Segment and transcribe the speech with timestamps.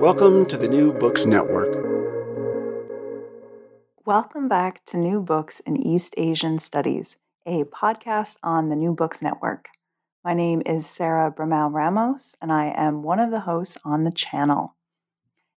[0.00, 1.70] Welcome to the New Books Network.
[4.04, 9.22] Welcome back to New Books in East Asian Studies, a podcast on the New Books
[9.22, 9.68] Network.
[10.22, 14.76] My name is Sarah Bramao-Ramos, and I am one of the hosts on the channel.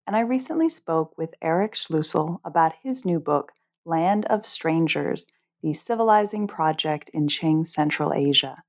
[0.06, 3.52] And I recently spoke with Eric Schluessel about his new book,
[3.86, 5.26] Land of Strangers
[5.62, 8.62] The Civilizing Project in Qing Central Asia.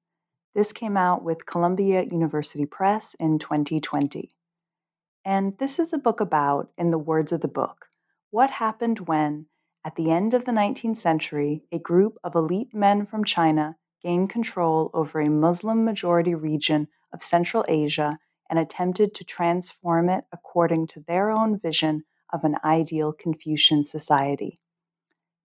[0.56, 4.32] This came out with Columbia University Press in 2020.
[5.28, 7.88] And this is a book about, in the words of the book,
[8.32, 9.48] what happened when,
[9.84, 14.30] at the end of the 19th century, a group of elite men from China gained
[14.30, 18.18] control over a Muslim majority region of Central Asia
[18.50, 24.62] and attempted to transform it according to their own vision of an ideal Confucian society.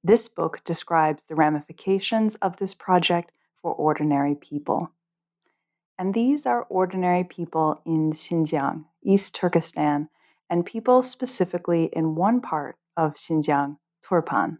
[0.04, 4.92] This book describes the ramifications of this project for ordinary people.
[6.02, 10.08] And these are ordinary people in Xinjiang, East Turkestan,
[10.50, 14.58] and people specifically in one part of Xinjiang, Turpan.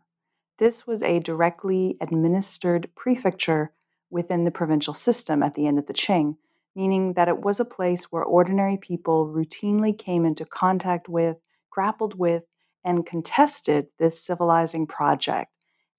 [0.61, 3.73] This was a directly administered prefecture
[4.09, 6.37] within the provincial system at the end of the Qing,
[6.77, 11.39] meaning that it was a place where ordinary people routinely came into contact with,
[11.71, 12.45] grappled with,
[12.84, 15.51] and contested this civilizing project.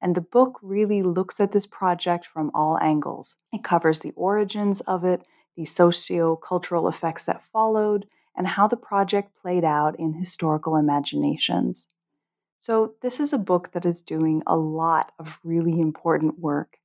[0.01, 3.35] And the book really looks at this project from all angles.
[3.51, 8.77] It covers the origins of it, the socio cultural effects that followed, and how the
[8.77, 11.87] project played out in historical imaginations.
[12.57, 16.77] So, this is a book that is doing a lot of really important work.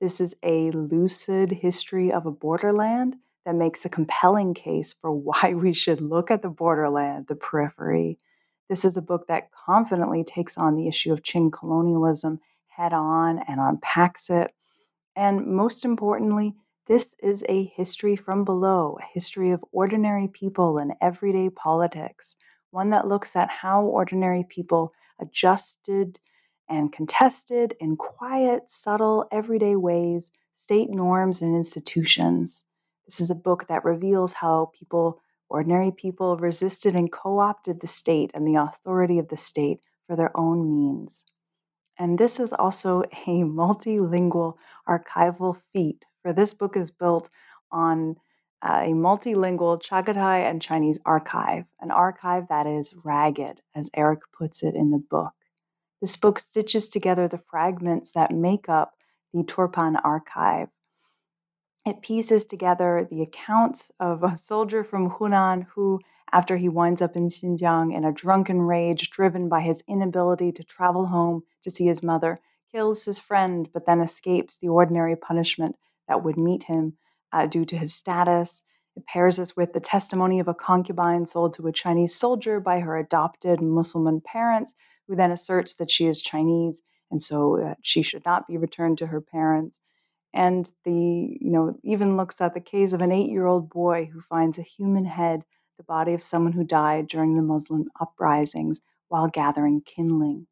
[0.00, 5.54] This is a lucid history of a borderland that makes a compelling case for why
[5.54, 8.18] we should look at the borderland, the periphery.
[8.68, 12.40] This is a book that confidently takes on the issue of Qing colonialism
[12.76, 14.52] head on and unpacks it.
[15.14, 16.54] And most importantly,
[16.86, 22.36] this is a history from below, a history of ordinary people and everyday politics,
[22.70, 26.20] one that looks at how ordinary people adjusted
[26.68, 32.64] and contested in quiet, subtle, everyday ways state norms and institutions.
[33.06, 37.86] This is a book that reveals how people, ordinary people, resisted and co opted the
[37.86, 41.24] state and the authority of the state for their own means.
[41.98, 44.54] And this is also a multilingual
[44.88, 47.30] archival feat, for this book is built
[47.70, 48.16] on
[48.60, 54.64] uh, a multilingual Chagatai and Chinese archive, an archive that is ragged, as Eric puts
[54.64, 55.34] it in the book.
[56.00, 58.94] This book stitches together the fragments that make up
[59.32, 60.66] the Turpan archive.
[61.86, 66.00] It pieces together the accounts of a soldier from Hunan who,
[66.32, 70.64] after he winds up in Xinjiang in a drunken rage driven by his inability to
[70.64, 72.40] travel home to see his mother,
[72.72, 75.76] kills his friend but then escapes the ordinary punishment
[76.08, 76.94] that would meet him
[77.32, 78.62] uh, due to his status.
[78.96, 82.80] It pairs us with the testimony of a concubine sold to a Chinese soldier by
[82.80, 84.74] her adopted Muslim parents
[85.06, 88.98] who then asserts that she is Chinese and so uh, she should not be returned
[88.98, 89.78] to her parents.
[90.34, 94.10] And the, you know, even looks at the case of an eight year old boy
[94.12, 95.44] who finds a human head,
[95.78, 100.46] the body of someone who died during the Muslim uprisings while gathering kindling.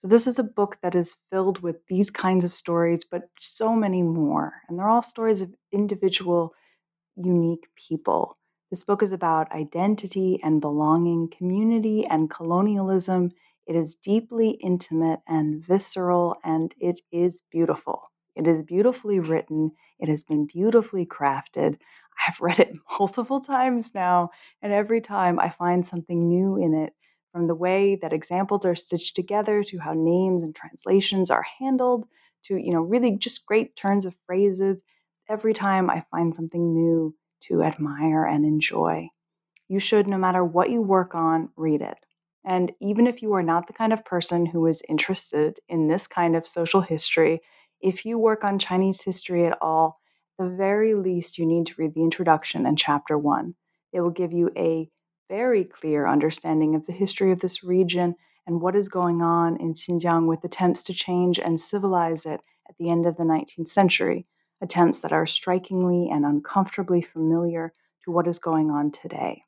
[0.00, 3.76] So, this is a book that is filled with these kinds of stories, but so
[3.76, 4.54] many more.
[4.68, 6.54] And they're all stories of individual,
[7.16, 8.38] unique people.
[8.70, 13.32] This book is about identity and belonging, community and colonialism,
[13.70, 18.10] it is deeply intimate and visceral, and it is beautiful.
[18.34, 19.72] It is beautifully written.
[20.00, 21.78] It has been beautifully crafted.
[22.26, 24.30] I've read it multiple times now,
[24.60, 26.94] and every time I find something new in it
[27.32, 32.06] from the way that examples are stitched together to how names and translations are handled
[32.44, 34.82] to you know really just great turns of phrases
[35.28, 39.08] every time i find something new to admire and enjoy
[39.68, 41.98] you should no matter what you work on read it
[42.44, 46.06] and even if you are not the kind of person who is interested in this
[46.06, 47.40] kind of social history,
[47.80, 50.00] if you work on Chinese history at all,
[50.38, 53.54] the very least you need to read the introduction and chapter one.
[53.92, 54.88] It will give you a
[55.30, 58.16] very clear understanding of the history of this region
[58.48, 62.76] and what is going on in Xinjiang with attempts to change and civilize it at
[62.78, 64.26] the end of the 19th century,
[64.60, 67.72] attempts that are strikingly and uncomfortably familiar
[68.04, 69.44] to what is going on today.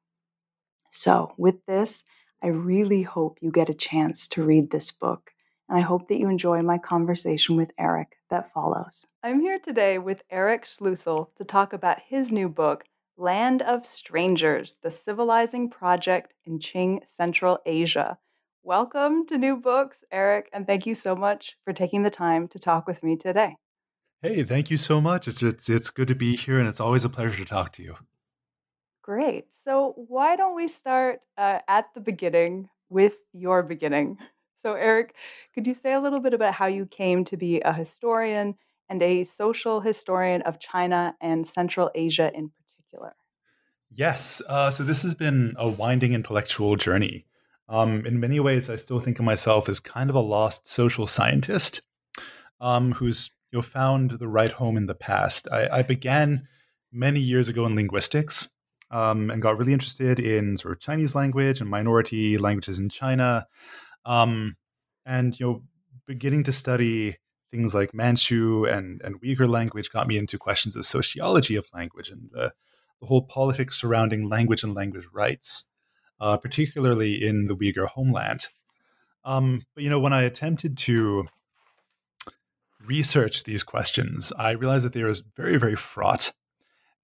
[0.92, 2.04] So, with this,
[2.42, 5.32] I really hope you get a chance to read this book,
[5.68, 9.04] and I hope that you enjoy my conversation with Eric that follows.
[9.24, 12.84] I'm here today with Eric Schluessel to talk about his new book,
[13.18, 18.16] Land of Strangers The Civilizing Project in Qing Central Asia.
[18.62, 22.58] Welcome to New Books, Eric, and thank you so much for taking the time to
[22.58, 23.56] talk with me today.
[24.22, 25.28] Hey, thank you so much.
[25.28, 27.82] It's, it's, it's good to be here, and it's always a pleasure to talk to
[27.82, 27.96] you.
[29.02, 29.46] Great.
[29.62, 34.16] So, why don't we start uh, at the beginning with your beginning?
[34.56, 35.16] So, Eric,
[35.54, 38.54] could you say a little bit about how you came to be a historian
[38.88, 42.61] and a social historian of China and Central Asia in particular?
[43.90, 44.40] Yes.
[44.48, 47.26] Uh, so, this has been a winding intellectual journey.
[47.68, 51.06] Um, in many ways, I still think of myself as kind of a lost social
[51.06, 51.82] scientist
[52.60, 55.48] um, who's you know, found the right home in the past.
[55.50, 56.48] I, I began
[56.92, 58.50] many years ago in linguistics
[58.90, 63.46] um, and got really interested in sort of Chinese language and minority languages in China.
[64.04, 64.56] Um,
[65.06, 65.62] and you know,
[66.06, 67.18] beginning to study
[67.50, 72.10] things like Manchu and, and Uyghur language got me into questions of sociology of language
[72.10, 72.52] and the,
[73.02, 75.68] the whole politics surrounding language and language rights,
[76.20, 78.46] uh, particularly in the Uyghur homeland.
[79.24, 81.26] Um, but you know, when I attempted to
[82.86, 86.32] research these questions, I realized that they were very, very fraught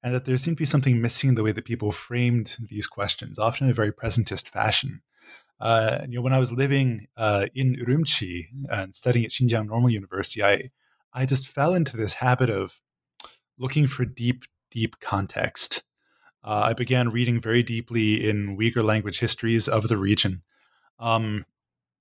[0.00, 2.86] and that there seemed to be something missing in the way that people framed these
[2.86, 5.02] questions, often in a very presentist fashion.
[5.60, 9.90] Uh, you know, when I was living uh, in Urumqi and studying at Xinjiang Normal
[9.90, 10.70] University, I
[11.12, 12.80] I just fell into this habit of
[13.58, 15.82] looking for deep, deep context.
[16.48, 20.44] Uh, I began reading very deeply in Uyghur language histories of the region,
[20.98, 21.44] um,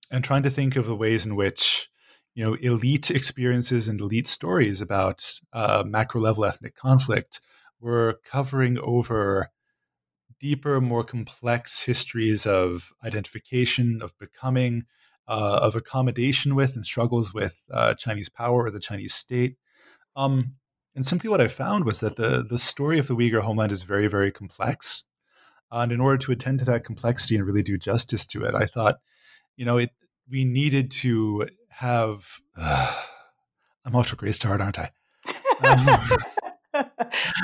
[0.10, 1.90] and trying to think of the ways in which
[2.34, 7.42] you know elite experiences and elite stories about uh, macro level ethnic conflict
[7.82, 9.50] we're covering over
[10.40, 14.86] deeper, more complex histories of identification, of becoming,
[15.28, 19.58] uh, of accommodation with and struggles with uh, Chinese power or the Chinese state.
[20.16, 20.56] Um,
[20.98, 23.84] and simply what I found was that the, the story of the Uyghur homeland is
[23.84, 25.06] very, very complex.
[25.72, 28.66] And in order to attend to that complexity and really do justice to it, I
[28.66, 28.96] thought,
[29.56, 29.92] you know, it
[30.28, 32.40] we needed to have.
[32.58, 33.00] Uh,
[33.86, 34.90] I'm off to a great start, aren't I?
[35.64, 35.86] Um,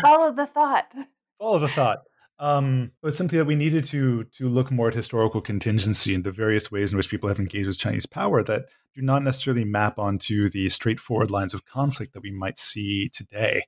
[0.01, 0.91] Follow the thought.
[1.37, 1.99] Follow the thought.
[2.43, 6.31] Um, it's simply that we needed to to look more at historical contingency and the
[6.33, 9.97] various ways in which people have engaged with Chinese power that do not necessarily map
[9.97, 13.63] onto the straightforward lines of conflict that we might see today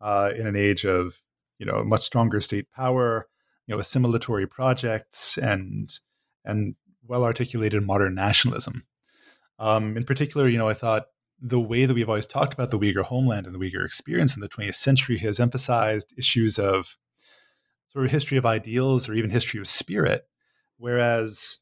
[0.00, 1.20] uh, in an age of
[1.58, 3.26] you know much stronger state power,
[3.66, 5.98] you know, assimilatory projects and
[6.44, 8.84] and well articulated modern nationalism.
[9.58, 11.06] Um, in particular, you know, I thought
[11.40, 14.42] the way that we've always talked about the Uyghur homeland and the Uyghur experience in
[14.42, 16.96] the 20th century has emphasized issues of
[17.92, 20.22] sort of history of ideals or even history of spirit.
[20.78, 21.60] Whereas,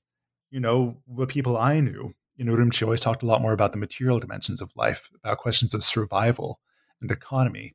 [0.50, 3.78] you know, the people I knew in Urumqi always talked a lot more about the
[3.78, 6.60] material dimensions of life, about questions of survival
[7.00, 7.74] and economy.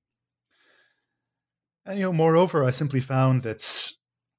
[1.86, 3.92] And, you know, moreover, I simply found that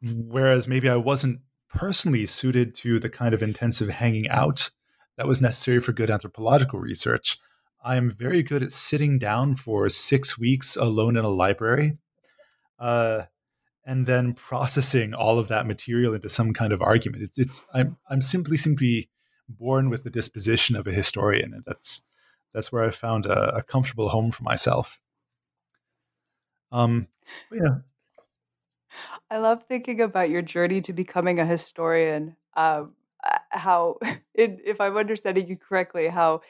[0.03, 1.41] whereas maybe I wasn't
[1.73, 4.71] personally suited to the kind of intensive hanging out
[5.17, 7.39] that was necessary for good anthropological research,
[7.83, 11.99] I am very good at sitting down for six weeks alone in a library,
[12.79, 13.23] uh,
[13.87, 17.23] and then processing all of that material into some kind of argument.
[17.23, 19.09] It's, it's I'm I'm simply simply
[19.49, 22.05] born with the disposition of a historian, and that's
[22.53, 25.01] that's where I found a, a comfortable home for myself.
[26.73, 27.07] Um,
[27.53, 27.77] yeah.
[29.31, 32.37] I love thinking about your journey to becoming a historian.
[32.57, 32.93] Um,
[33.51, 33.99] how,
[34.35, 36.43] if I'm understanding you correctly, how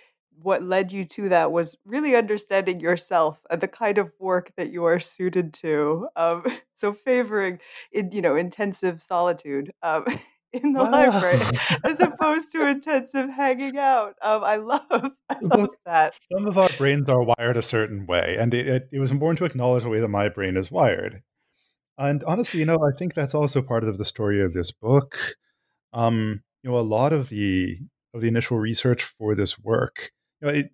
[0.43, 4.71] what led you to that was really understanding yourself and the kind of work that
[4.71, 6.09] you are suited to.
[6.17, 7.59] Um, so favoring,
[7.93, 10.05] in, you know, intensive solitude um,
[10.53, 10.91] in the wow.
[10.91, 11.41] library
[11.85, 14.15] as opposed to intensive hanging out.
[14.23, 16.19] Um, I love, I love that.
[16.33, 19.39] Some of our brains are wired a certain way, and it, it, it was important
[19.39, 21.23] to acknowledge the way that my brain is wired.
[21.99, 25.17] And honestly, you know, I think that's also part of the story of this book.
[25.95, 27.79] Um, you know, a lot of the
[28.13, 30.71] of the initial research for this work you know, it,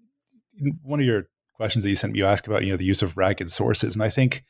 [0.82, 3.02] one of your questions that you sent me, you asked about, you know, the use
[3.02, 3.94] of ragged sources.
[3.94, 4.44] And I think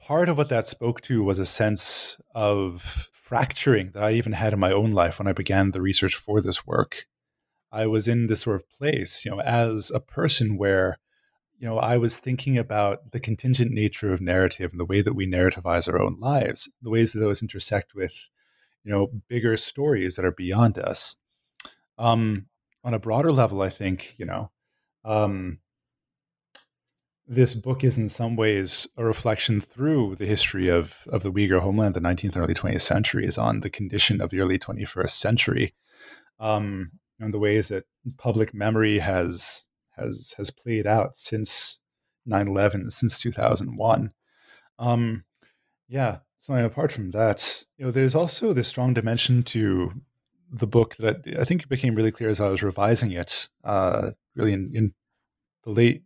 [0.00, 4.52] part of what that spoke to was a sense of fracturing that I even had
[4.52, 7.06] in my own life when I began the research for this work.
[7.72, 10.98] I was in this sort of place, you know, as a person where,
[11.58, 15.14] you know, I was thinking about the contingent nature of narrative and the way that
[15.14, 18.30] we narrativize our own lives, the ways that those intersect with,
[18.84, 21.16] you know, bigger stories that are beyond us.
[21.98, 22.46] Um,
[22.86, 24.52] on a broader level, I think you know,
[25.04, 25.58] um,
[27.26, 31.60] this book is in some ways a reflection through the history of, of the Uyghur
[31.60, 35.74] homeland, the 19th and early 20th centuries, on the condition of the early 21st century,
[36.38, 37.84] um, and the ways that
[38.18, 39.66] public memory has
[39.96, 41.80] has has played out since
[42.28, 44.12] 9/11, since 2001.
[44.78, 45.24] Um,
[45.88, 46.18] yeah.
[46.38, 49.90] So apart from that, you know, there's also this strong dimension to
[50.50, 54.12] the book that I think it became really clear as I was revising it, uh,
[54.34, 54.94] really in, in
[55.64, 56.04] the late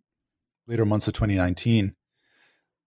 [0.66, 1.94] later months of 2019,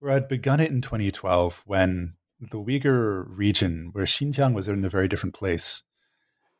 [0.00, 4.88] where I'd begun it in 2012 when the Uyghur region, where Xinjiang was in a
[4.88, 5.84] very different place.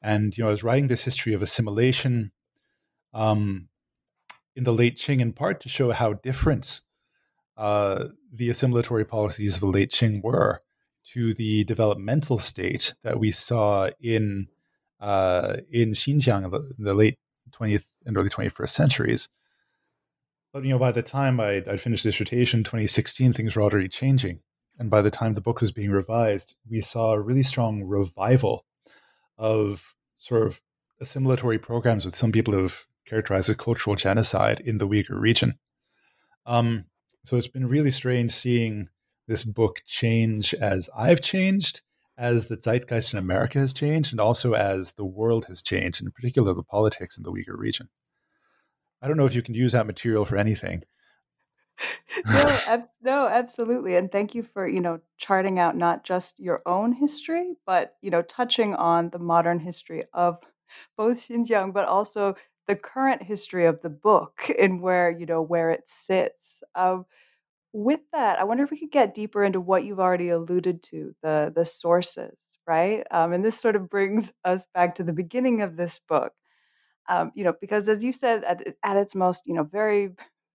[0.01, 2.33] And, you know, I was writing this history of assimilation
[3.13, 3.69] um,
[4.55, 6.83] in the late Qing in part to show how different
[7.57, 10.63] uh, the assimilatory policies of the late Qing were
[11.13, 14.49] to the developmental state that we saw in
[15.01, 17.19] uh, in Xinjiang in the, the late
[17.51, 19.29] 20th and early 21st centuries.
[20.53, 24.41] But you know, by the time I'd, I'd finished dissertation, 2016, things were already changing,
[24.79, 28.65] and by the time the book was being revised, we saw a really strong revival
[29.37, 30.61] of sort of
[31.03, 35.59] assimilatory programs, which some people have characterized as cultural genocide in the Uyghur region.
[36.47, 36.85] Um,
[37.25, 38.89] so it's been really strange seeing
[39.27, 41.83] this book change as I've changed,
[42.17, 46.11] as the zeitgeist in America has changed, and also as the world has changed, in
[46.11, 47.89] particular the politics in the Uyghur region.
[49.03, 50.85] I don't know if you can use that material for anything.
[52.27, 53.97] no, ab- no, absolutely.
[53.97, 58.11] And thank you for, you know, charting out not just your own history, but, you
[58.11, 60.39] know, touching on the modern history of
[60.97, 65.71] both Xinjiang, but also the current history of the book and where, you know, where
[65.71, 66.63] it sits.
[66.75, 67.07] Um,
[67.75, 71.15] with that, I wonder if we could get deeper into what you've already alluded to,
[71.23, 73.05] the the sources, right?
[73.13, 76.33] Um, and this sort of brings us back to the beginning of this book
[77.09, 80.11] um, you know, because as you said, at, at its most, you know, very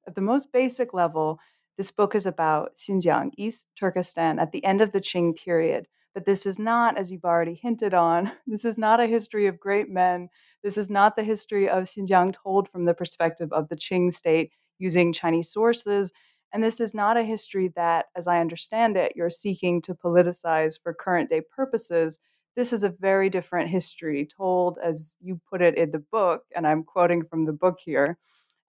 [0.08, 1.40] at the most basic level,
[1.78, 5.88] this book is about Xinjiang, East Turkestan, at the end of the Qing period.
[6.16, 9.60] But this is not, as you've already hinted on, this is not a history of
[9.60, 10.30] great men.
[10.64, 14.52] This is not the history of Xinjiang told from the perspective of the Qing state
[14.80, 16.12] using Chinese sources.
[16.52, 20.80] And this is not a history that, as I understand it, you're seeking to politicize
[20.82, 22.18] for current day purposes
[22.60, 26.68] this is a very different history told, as you put it in the book, and
[26.68, 28.18] I'm quoting from the book here,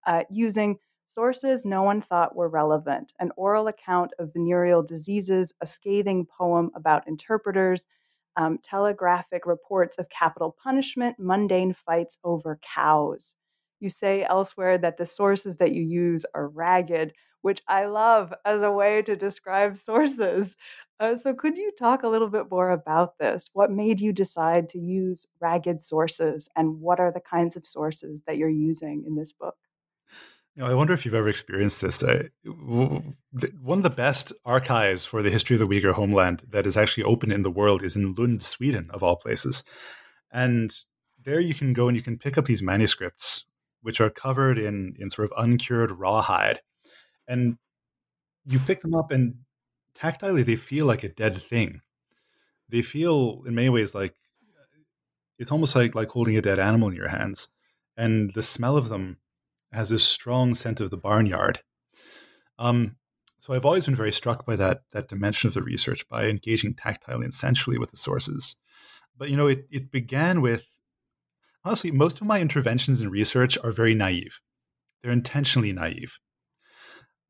[0.06, 5.66] uh, using sources no one thought were relevant an oral account of venereal diseases, a
[5.66, 7.84] scathing poem about interpreters,
[8.36, 13.34] um, telegraphic reports of capital punishment, mundane fights over cows.
[13.80, 18.62] You say elsewhere that the sources that you use are ragged, which I love as
[18.62, 20.56] a way to describe sources.
[20.98, 23.48] Uh, so, could you talk a little bit more about this?
[23.52, 28.22] What made you decide to use ragged sources, and what are the kinds of sources
[28.26, 29.56] that you're using in this book?
[30.56, 32.02] You know, I wonder if you've ever experienced this.
[32.02, 37.04] One of the best archives for the history of the Uyghur homeland that is actually
[37.04, 39.62] open in the world is in Lund, Sweden, of all places.
[40.32, 40.74] And
[41.24, 43.46] there you can go and you can pick up these manuscripts,
[43.80, 46.60] which are covered in, in sort of uncured rawhide.
[47.30, 47.58] And
[48.44, 49.36] you pick them up, and
[49.94, 51.80] tactilely they feel like a dead thing.
[52.68, 54.14] They feel in many ways like
[55.38, 57.48] it's almost like like holding a dead animal in your hands,
[57.96, 59.18] and the smell of them
[59.72, 61.60] has this strong scent of the barnyard.
[62.58, 62.96] Um,
[63.38, 66.74] so I've always been very struck by that that dimension of the research by engaging
[66.74, 68.56] tactilely and sensually with the sources.
[69.16, 70.66] But you know, it it began with
[71.64, 74.40] honestly most of my interventions in research are very naive.
[75.00, 76.18] They're intentionally naive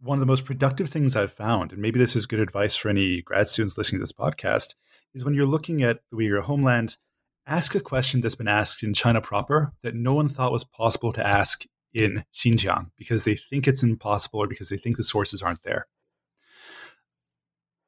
[0.01, 2.89] one of the most productive things I've found, and maybe this is good advice for
[2.89, 4.75] any grad students listening to this podcast,
[5.15, 6.97] is when you're looking at the Uyghur homeland,
[7.47, 11.13] ask a question that's been asked in China proper that no one thought was possible
[11.13, 15.43] to ask in Xinjiang because they think it's impossible or because they think the sources
[15.43, 15.87] aren't there.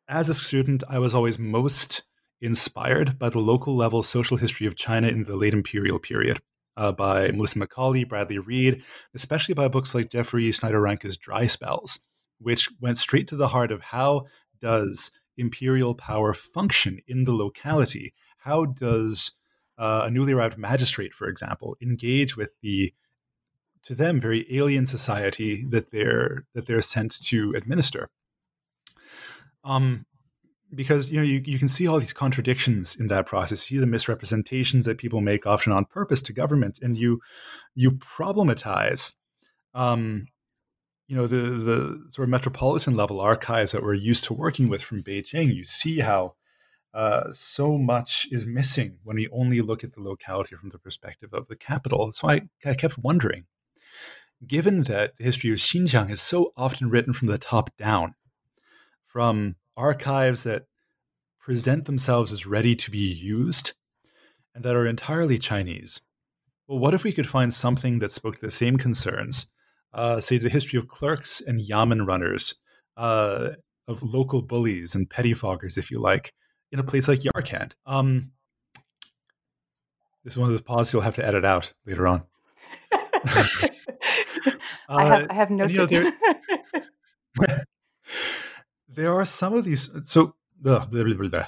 [0.09, 2.03] As a student, I was always most
[2.41, 6.41] inspired by the local level social history of China in the late imperial period.
[6.75, 8.83] Uh, by Melissa Macauley, Bradly Reed,
[9.15, 12.01] especially by books like Jeffrey Snyder-Reinke's Dry Spells,
[12.39, 14.25] which went straight to the heart of how
[14.61, 18.15] does imperial power function in the locality?
[18.39, 19.33] How does
[19.79, 22.93] uh, a newly arrived magistrate, for example, engage with the
[23.85, 28.09] to them very alien society that they're that they're sent to administer?
[29.65, 30.07] Um,
[30.75, 33.81] because you know you, you can see all these contradictions in that process you see
[33.81, 37.21] the misrepresentations that people make often on purpose to government and you
[37.75, 39.17] you problematize
[39.75, 40.27] um,
[41.13, 44.83] you know the the sort of metropolitan level archives that we're used to working with
[44.83, 46.37] from Beijing, you see how
[46.95, 51.31] uh, so much is missing when we only look at the locality from the perspective
[51.35, 52.13] of the capital.
[52.13, 53.45] So I, I kept wondering,
[54.47, 58.15] given that the history of Xinjiang is so often written from the top down,
[59.07, 60.67] from archives that
[61.41, 63.73] present themselves as ready to be used
[64.55, 66.01] and that are entirely Chinese.
[66.69, 69.51] Well, what if we could find something that spoke to the same concerns,
[69.93, 72.61] uh, say the history of clerks and yamen runners,
[72.97, 73.51] uh,
[73.89, 76.33] of local bullies and pettifoggers, if you like,
[76.71, 77.73] in a place like Yarkand?
[77.87, 78.31] Um,
[80.25, 82.23] this is one of those pauses you'll have to edit out later on.
[84.89, 85.67] I have, I have no.
[85.67, 86.13] you know, there,
[88.95, 89.91] there are some of these.
[90.05, 91.47] So, blah, blah, blah,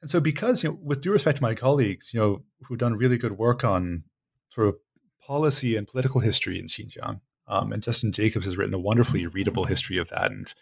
[0.00, 2.94] and so because you know, with due respect to my colleagues, you know, who've done
[2.94, 4.04] really good work on
[4.50, 4.76] sort of
[5.20, 9.64] policy and political history in Xinjiang, um, and Justin Jacobs has written a wonderfully readable
[9.64, 10.52] history of that, and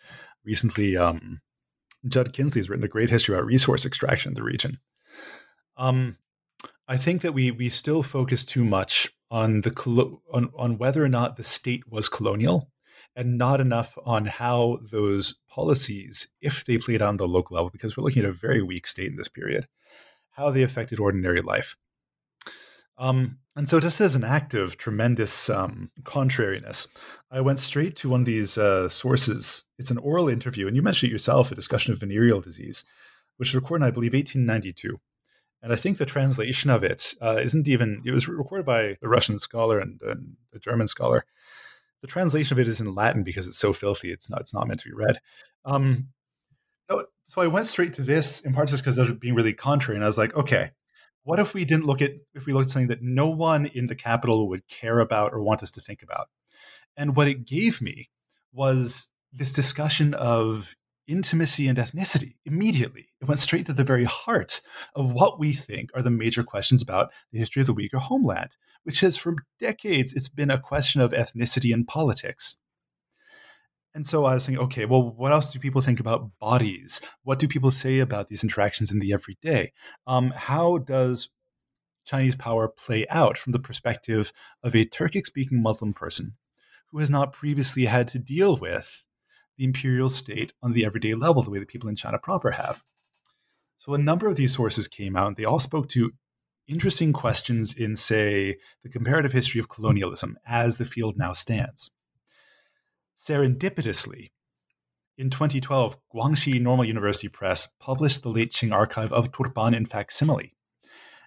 [0.44, 1.40] recently, um,
[2.06, 4.78] Judd Kinzley has written a great history about resource extraction in the region.
[5.76, 6.16] Um,
[6.86, 11.08] I think that we we still focus too much on the on, on whether or
[11.08, 12.70] not the state was colonial
[13.16, 17.96] and not enough on how those policies, if they played on the local level, because
[17.96, 19.68] we're looking at a very weak state in this period,
[20.32, 21.76] how they affected ordinary life.
[22.98, 26.88] Um, and so, just as an act of tremendous um, contrariness,
[27.30, 29.64] I went straight to one of these uh, sources.
[29.78, 32.84] It's an oral interview, and you mentioned it yourself a discussion of venereal disease,
[33.36, 34.98] which was recorded I believe, 1892.
[35.62, 39.08] And I think the translation of it uh, not even, it was recorded by a
[39.08, 41.24] Russian scholar and, and, a German scholar.
[42.04, 44.68] The translation of it is in Latin because it's so filthy, it's not, it's not
[44.68, 45.20] meant to be read.
[45.64, 46.08] Um,
[47.28, 49.96] so I went straight to this in part just because it was being really contrary.
[49.96, 50.72] And I was like, okay,
[51.22, 53.86] what if we didn't look at, if we looked at something that no one in
[53.86, 56.28] the capital would care about or want us to think about?
[56.94, 58.10] And what it gave me
[58.52, 60.74] was this discussion of
[61.06, 63.08] intimacy and ethnicity immediately.
[63.20, 64.60] It went straight to the very heart
[64.94, 68.56] of what we think are the major questions about the history of the Uyghur homeland,
[68.84, 72.58] which has for decades it's been a question of ethnicity and politics.
[73.94, 77.00] And so I was thinking, okay, well, what else do people think about bodies?
[77.22, 79.72] What do people say about these interactions in the everyday?
[80.06, 81.30] Um, how does
[82.04, 86.36] Chinese power play out from the perspective of a Turkic speaking Muslim person
[86.90, 89.06] who has not previously had to deal with
[89.56, 92.82] the imperial state on the everyday level, the way that people in China proper have.
[93.76, 96.12] So a number of these sources came out, and they all spoke to
[96.66, 101.92] interesting questions in, say, the comparative history of colonialism as the field now stands.
[103.18, 104.30] Serendipitously,
[105.16, 110.54] in 2012, Guangxi Normal University Press published the late Qing archive of Turpan in facsimile,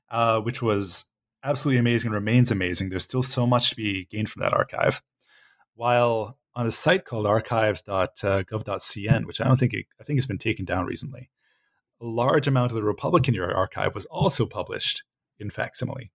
[0.10, 1.06] uh, which was
[1.44, 2.90] absolutely amazing and remains amazing.
[2.90, 5.02] There's still so much to be gained from that archive.
[5.76, 10.40] While on a site called archives.gov.cn, which I don't think it, I think it's been
[10.40, 11.30] taken down recently.
[12.02, 15.04] A large amount of the Republican era archive was also published
[15.38, 16.12] in facsimile,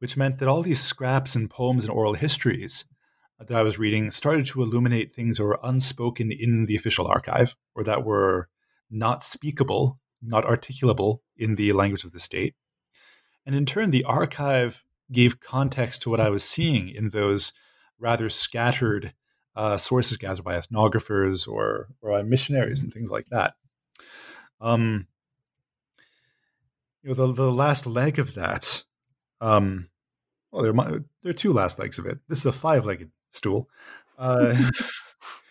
[0.00, 2.88] which meant that all these scraps and poems and oral histories
[3.38, 7.54] that I was reading started to illuminate things that were unspoken in the official archive
[7.76, 8.48] or that were
[8.90, 12.56] not speakable, not articulable in the language of the state.
[13.44, 17.52] And in turn, the archive gave context to what I was seeing in those
[18.00, 19.14] rather scattered
[19.56, 23.54] uh, sources gathered by ethnographers or, or missionaries and things like that.
[24.60, 25.06] Um,
[27.02, 28.84] you know, the, the last leg of that,
[29.40, 29.88] um,
[30.52, 32.18] well, there, are, there are two last legs of it.
[32.28, 33.68] This is a five legged stool.
[34.18, 34.54] Uh,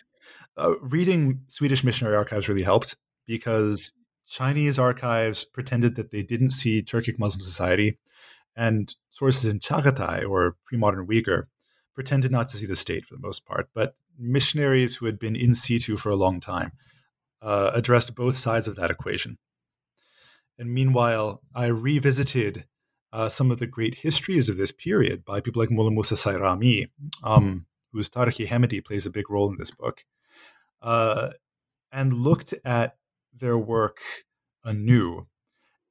[0.57, 3.91] uh, reading Swedish missionary archives really helped because
[4.27, 7.97] Chinese archives pretended that they didn't see Turkic Muslim society,
[8.55, 11.47] and sources in Chagatai or pre modern Uyghur
[11.95, 15.35] pretended not to see the state for the most part, but missionaries who had been
[15.35, 16.71] in situ for a long time
[17.41, 19.37] uh, addressed both sides of that equation.
[20.57, 22.65] And meanwhile, I revisited
[23.11, 26.89] uh, some of the great histories of this period by people like Mullah Musa Sairami,
[27.23, 30.03] um, whose Tarikh Hemedi plays a big role in this book,
[30.81, 31.29] uh,
[31.91, 32.97] and looked at
[33.33, 33.99] their work
[34.63, 35.27] anew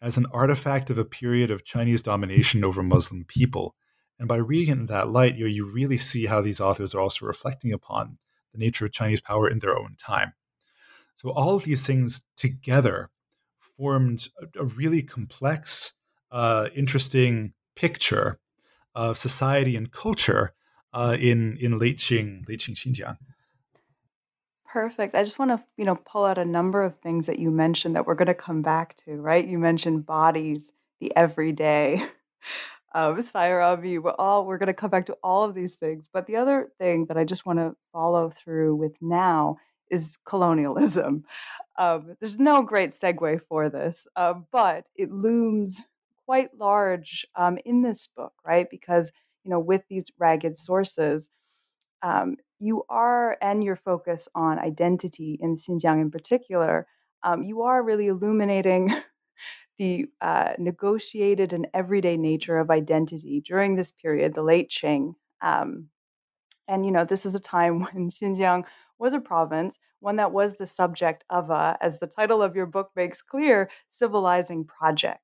[0.03, 3.75] as an artifact of a period of Chinese domination over Muslim people
[4.19, 7.01] and by reading in that light, you, know, you really see how these authors are
[7.01, 8.19] also reflecting upon
[8.53, 10.35] the nature of Chinese power in their own time.
[11.15, 13.11] So all of these things together
[13.59, 15.95] formed a, a really complex,
[16.31, 18.39] uh, interesting picture
[18.95, 20.55] of society and culture
[20.93, 23.17] uh, in in late Qing, late Qing Xinjiang.
[24.65, 25.15] Perfect.
[25.15, 27.95] I just want to, you know, pull out a number of things that you mentioned
[27.95, 29.47] that we're going to come back to, right?
[29.47, 32.05] You mentioned bodies, the everyday,
[32.95, 34.01] um, Sairami.
[34.01, 36.09] We're all we're going to come back to all of these things.
[36.13, 39.59] But the other thing that I just want to follow through with now
[39.91, 41.25] is colonialism.
[41.77, 45.83] Um, there's no great segue for this, uh, but it looms
[46.25, 48.71] quite large um, in this book, right?
[48.71, 49.11] Because
[49.43, 51.29] you know, with these ragged sources,
[52.01, 56.87] um, you are, and your focus on identity in Xinjiang in particular,
[57.23, 58.95] um, you are really illuminating
[59.79, 65.15] the uh, negotiated and everyday nature of identity during this period, the late Qing.
[65.43, 65.89] Um,
[66.69, 68.65] and, you know, this is a time when Xinjiang
[68.99, 72.67] was a province, one that was the subject of a, as the title of your
[72.67, 75.21] book makes clear, civilizing project.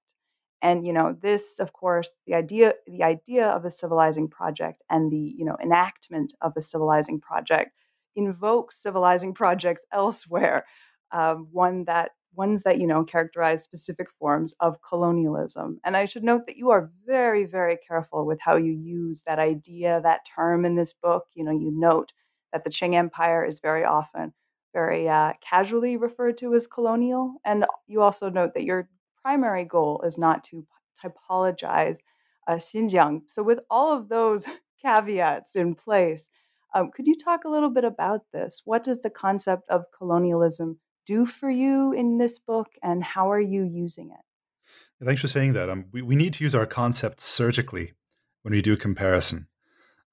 [0.62, 5.10] And, you know, this, of course, the idea, the idea of a civilizing project and
[5.10, 7.70] the, you know, enactment of a civilizing project
[8.16, 10.66] invokes civilizing projects elsewhere.
[11.12, 16.22] Um, one that ones that you know characterize specific forms of colonialism and i should
[16.22, 20.64] note that you are very very careful with how you use that idea that term
[20.64, 21.24] in this book.
[21.34, 22.12] You know you note
[22.52, 24.32] that the qing empire is very often
[24.72, 28.88] very uh, casually referred to as colonial and you also note that your
[29.22, 30.66] primary goal is not to
[31.02, 31.98] typologize
[32.46, 33.22] uh, xinjiang.
[33.28, 34.46] So with all of those
[34.82, 36.28] caveats in place
[36.72, 38.62] um, could you talk a little bit about this?
[38.64, 40.78] What does the concept of colonialism
[41.10, 45.04] do for you in this book, and how are you using it?
[45.04, 45.68] Thanks for saying that.
[45.68, 47.94] Um, we, we need to use our concepts surgically
[48.42, 49.48] when we do comparison.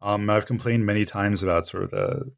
[0.01, 2.31] Um, I've complained many times about sort of the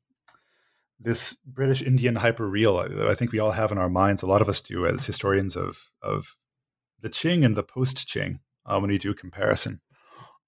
[1.02, 4.22] this British Indian hyperreal that I think we all have in our minds.
[4.22, 6.36] A lot of us do as historians of of
[7.00, 9.80] the Qing and the post Qing uh, when we do comparison.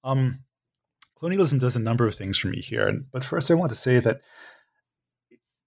[0.04, 0.44] Um,
[1.18, 4.00] colonialism does a number of things for me here, but first I want to say
[4.00, 4.20] that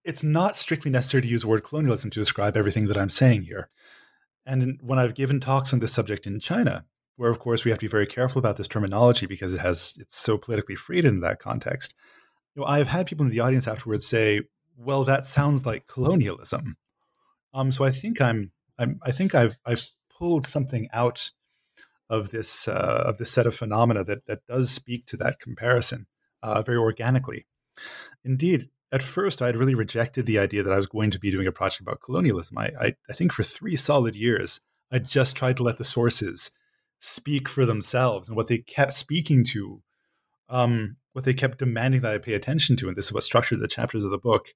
[0.04, 3.42] it's not strictly necessary to use the word colonialism to describe everything that I'm saying
[3.42, 3.68] here.
[4.46, 6.84] And when I've given talks on this subject in China,
[7.16, 9.96] where of course we have to be very careful about this terminology because it has
[10.00, 11.94] it's so politically freighted in that context,
[12.54, 14.42] you know, I've had people in the audience afterwards say,
[14.76, 16.76] "Well, that sounds like colonialism."
[17.52, 19.88] Um, so I think I'm, I'm I think I've I've
[20.18, 21.30] pulled something out
[22.10, 26.06] of this uh, of this set of phenomena that that does speak to that comparison
[26.42, 27.46] uh, very organically.
[28.24, 31.30] Indeed, at first I had really rejected the idea that I was going to be
[31.30, 32.58] doing a project about colonialism.
[32.58, 36.52] I, I, I think for three solid years, I just tried to let the sources
[36.98, 39.82] speak for themselves and what they kept speaking to,
[40.48, 43.60] um, what they kept demanding that I pay attention to, and this is what structured
[43.60, 44.48] the chapters of the book,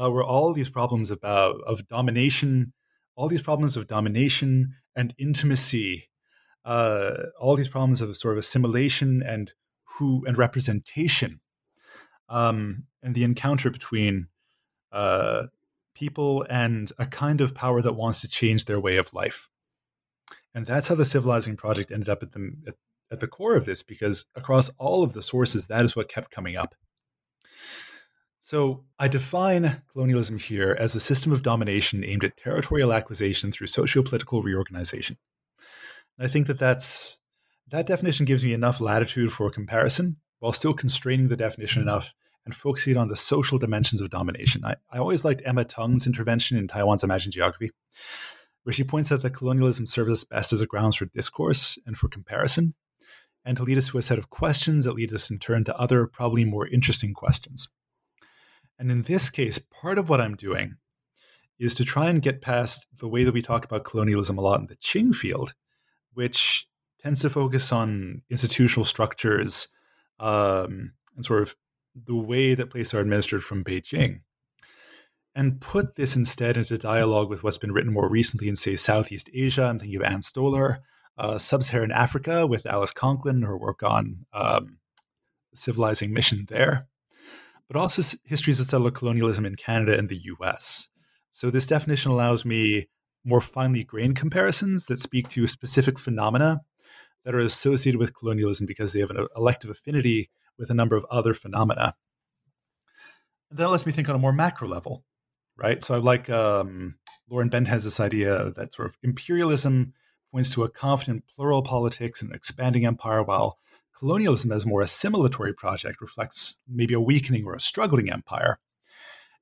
[0.00, 2.72] uh, were all these problems about of domination,
[3.14, 6.08] all these problems of domination and intimacy,
[6.64, 9.52] uh, all these problems of sort of assimilation and
[9.98, 11.40] who and representation
[12.28, 14.26] um, and the encounter between
[14.90, 15.44] uh,
[15.94, 19.48] people and a kind of power that wants to change their way of life.
[20.52, 22.74] And that's how the civilizing project ended up at the at,
[23.12, 26.32] at the core of this, because across all of the sources, that is what kept
[26.32, 26.74] coming up.
[28.40, 33.68] So I define colonialism here as a system of domination aimed at territorial acquisition through
[33.68, 35.16] socio-political reorganization.
[36.18, 37.20] And I think that that's
[37.68, 42.12] that definition gives me enough latitude for comparison while still constraining the definition enough
[42.46, 44.64] and focusing on the social dimensions of domination.
[44.64, 47.72] I, I always liked Emma Teng's intervention in Taiwan's Imagined Geography,
[48.62, 51.98] where she points out that colonialism serves us best as a grounds for discourse and
[51.98, 52.74] for comparison,
[53.44, 55.76] and to lead us to a set of questions that lead us in turn to
[55.78, 57.68] other, probably more interesting questions.
[58.78, 60.76] And in this case, part of what I'm doing
[61.58, 64.60] is to try and get past the way that we talk about colonialism a lot
[64.60, 65.54] in the Qing field,
[66.12, 66.66] which
[67.00, 69.68] tends to focus on institutional structures
[70.20, 71.56] um, and sort of
[72.04, 74.20] the way that places are administered from Beijing
[75.36, 79.28] and put this instead into dialogue with what's been written more recently in, say, Southeast
[79.34, 79.64] Asia.
[79.64, 80.78] I'm thinking of Ann Stoler,
[81.18, 84.78] uh, Sub Saharan Africa with Alice Conklin, her work on um,
[85.54, 86.88] civilizing mission there,
[87.68, 90.88] but also histories of settler colonialism in Canada and the US.
[91.30, 92.88] So this definition allows me
[93.22, 96.62] more finely grained comparisons that speak to specific phenomena
[97.26, 101.06] that are associated with colonialism because they have an elective affinity with a number of
[101.10, 101.94] other phenomena.
[103.50, 105.04] And that lets me think on a more macro level,
[105.56, 105.82] right?
[105.82, 106.96] So I like um,
[107.28, 109.94] Lauren Bent has this idea that sort of imperialism
[110.32, 113.58] points to a confident plural politics and expanding empire, while
[113.96, 118.58] colonialism as more assimilatory project reflects maybe a weakening or a struggling empire.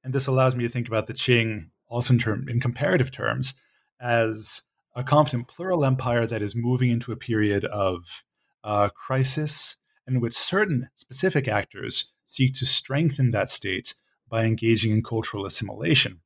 [0.03, 3.55] And this allows me to think about the Qing also in, term, in comparative terms
[4.01, 4.63] as
[4.95, 8.23] a confident plural empire that is moving into a period of
[8.63, 13.95] uh, crisis in which certain specific actors seek to strengthen that state
[14.29, 16.21] by engaging in cultural assimilation.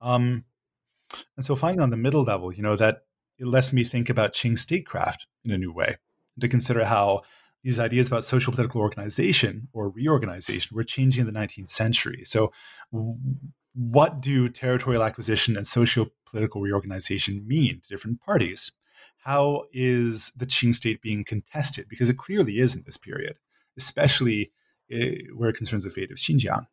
[0.00, 0.44] Um,
[1.36, 3.04] and so, finally, on the middle level, you know, that
[3.38, 5.96] it lets me think about Qing statecraft in a new way,
[6.40, 7.22] to consider how
[7.62, 12.22] these ideas about social political organization or reorganization were changing in the 19th century.
[12.24, 12.52] So,
[13.74, 18.72] what do territorial acquisition and socio political reorganization mean to different parties?
[19.28, 21.86] How is the Qing state being contested?
[21.90, 23.36] Because it clearly is in this period.
[23.76, 24.52] especially
[24.90, 26.66] eh, where it concerns the fate of Xinjiang.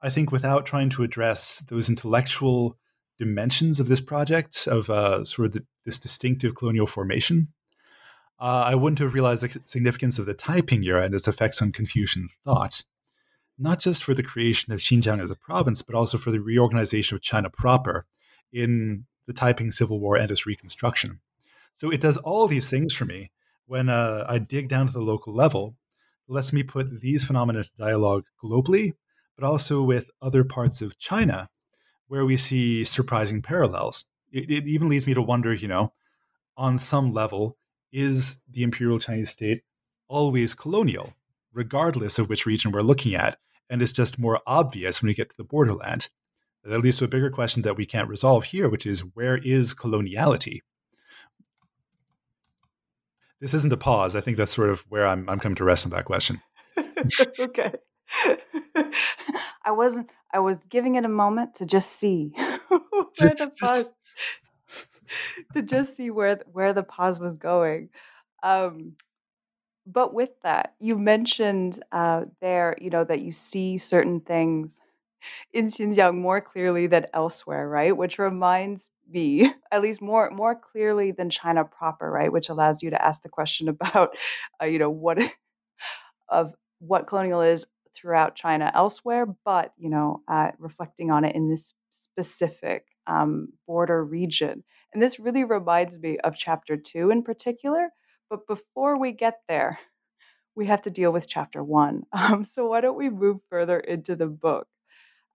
[0.00, 2.78] I think without trying to address those intellectual
[3.18, 7.48] dimensions of this project, of uh, sort of the, this distinctive colonial formation,
[8.40, 11.72] uh, I wouldn't have realized the significance of the Taiping era and its effects on
[11.72, 12.84] Confucian thought,
[13.58, 17.14] not just for the creation of Xinjiang as a province, but also for the reorganization
[17.14, 18.06] of China proper
[18.50, 21.20] in the Taiping Civil War and its reconstruction.
[21.74, 23.30] So it does all these things for me
[23.66, 25.76] when uh, I dig down to the local level.
[26.26, 28.92] Lets me put these phenomena into dialogue globally
[29.36, 31.48] but also with other parts of China
[32.06, 34.06] where we see surprising parallels.
[34.30, 35.92] It, it, even leads me to wonder, you know,
[36.56, 37.56] on some level,
[37.92, 39.62] is the imperial Chinese state
[40.08, 41.14] always colonial,
[41.52, 43.38] regardless of which region we're looking at?
[43.70, 46.10] And it's just more obvious when we get to the borderland.
[46.62, 49.74] That leads to a bigger question that we can't resolve here, which is where is
[49.74, 50.60] coloniality?
[53.44, 54.16] This isn't a pause.
[54.16, 56.40] I think that's sort of where I'm, I'm coming to rest on that question.
[57.38, 57.72] okay.
[59.66, 60.08] I wasn't.
[60.32, 63.92] I was giving it a moment to just see where the pause,
[65.52, 67.90] to just see where where the pause was going.
[68.42, 68.94] Um,
[69.86, 74.80] but with that, you mentioned uh, there, you know, that you see certain things
[75.52, 77.94] in Xinjiang more clearly than elsewhere, right?
[77.94, 82.32] Which reminds me, at least more more clearly than China proper, right?
[82.32, 84.16] Which allows you to ask the question about,
[84.62, 85.18] uh, you know, what
[86.28, 87.64] of what colonial is
[87.94, 94.04] throughout China elsewhere, but you know, uh, reflecting on it in this specific um, border
[94.04, 94.64] region.
[94.92, 97.90] And this really reminds me of chapter two in particular.
[98.30, 99.78] But before we get there,
[100.56, 102.04] we have to deal with chapter one.
[102.12, 104.68] Um, so why don't we move further into the book?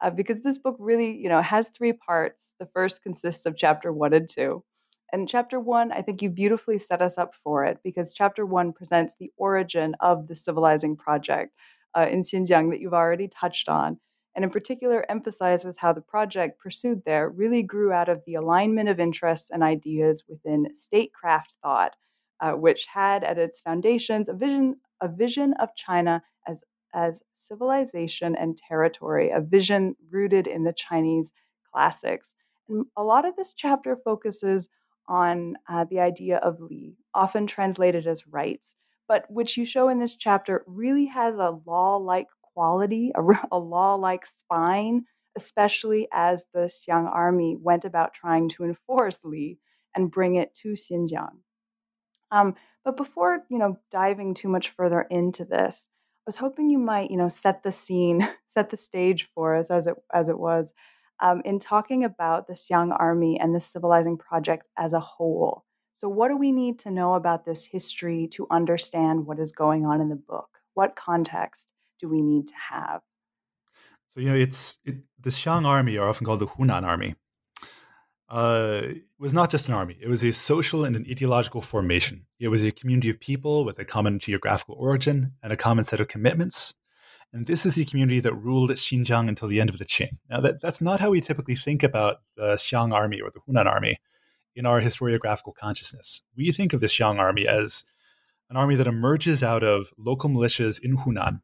[0.02, 2.54] Uh, because this book really, you know, has three parts.
[2.60, 4.64] The first consists of chapter one and two.
[5.12, 8.72] And chapter one, I think you beautifully set us up for it because chapter one
[8.72, 11.54] presents the origin of the civilizing project,
[11.98, 14.00] uh, in Xinjiang that you've already touched on,
[14.36, 18.90] and in particular emphasizes how the project pursued there really grew out of the alignment
[18.90, 21.96] of interests and ideas within statecraft thought,
[22.40, 28.36] uh, which had at its foundations a vision a vision of China as as civilization
[28.36, 31.32] and territory, a vision rooted in the Chinese
[31.72, 32.32] classics.
[32.68, 34.70] And a lot of this chapter focuses
[35.08, 38.76] on uh, the idea of Li, often translated as rites,
[39.08, 43.22] but which you show in this chapter really has a law like quality, a,
[43.52, 49.58] a law like spine, especially as the Xiang army went about trying to enforce Li
[49.96, 51.40] and bring it to Xinjiang.
[52.32, 55.88] Um, but before you know diving too much further into this,
[56.30, 59.88] was hoping you might you know set the scene, set the stage for us as
[59.88, 60.72] it as it was
[61.22, 65.66] um, in talking about the Xiang army and the civilizing project as a whole.
[65.94, 69.88] So, what do we need to know about this history to understand what is going
[69.88, 70.50] on in the book?
[70.76, 71.66] What context
[72.00, 73.02] do we need to have?
[74.10, 77.16] So, you know, it's it, the Xiang army, are often called the Hunan army,
[78.30, 78.82] uh,
[79.18, 79.98] was not just an army.
[80.00, 82.26] It was a social and an ideological formation.
[82.40, 86.00] It was a community of people with a common geographical origin and a common set
[86.00, 86.76] of commitments.
[87.34, 90.18] And this is the community that ruled Xinjiang until the end of the Qing.
[90.30, 93.66] Now, that, that's not how we typically think about the Xiang army or the Hunan
[93.66, 93.98] army
[94.56, 96.24] in our historiographical consciousness.
[96.36, 97.86] We think of the Xiang army as
[98.50, 101.42] an army that emerges out of local militias in Hunan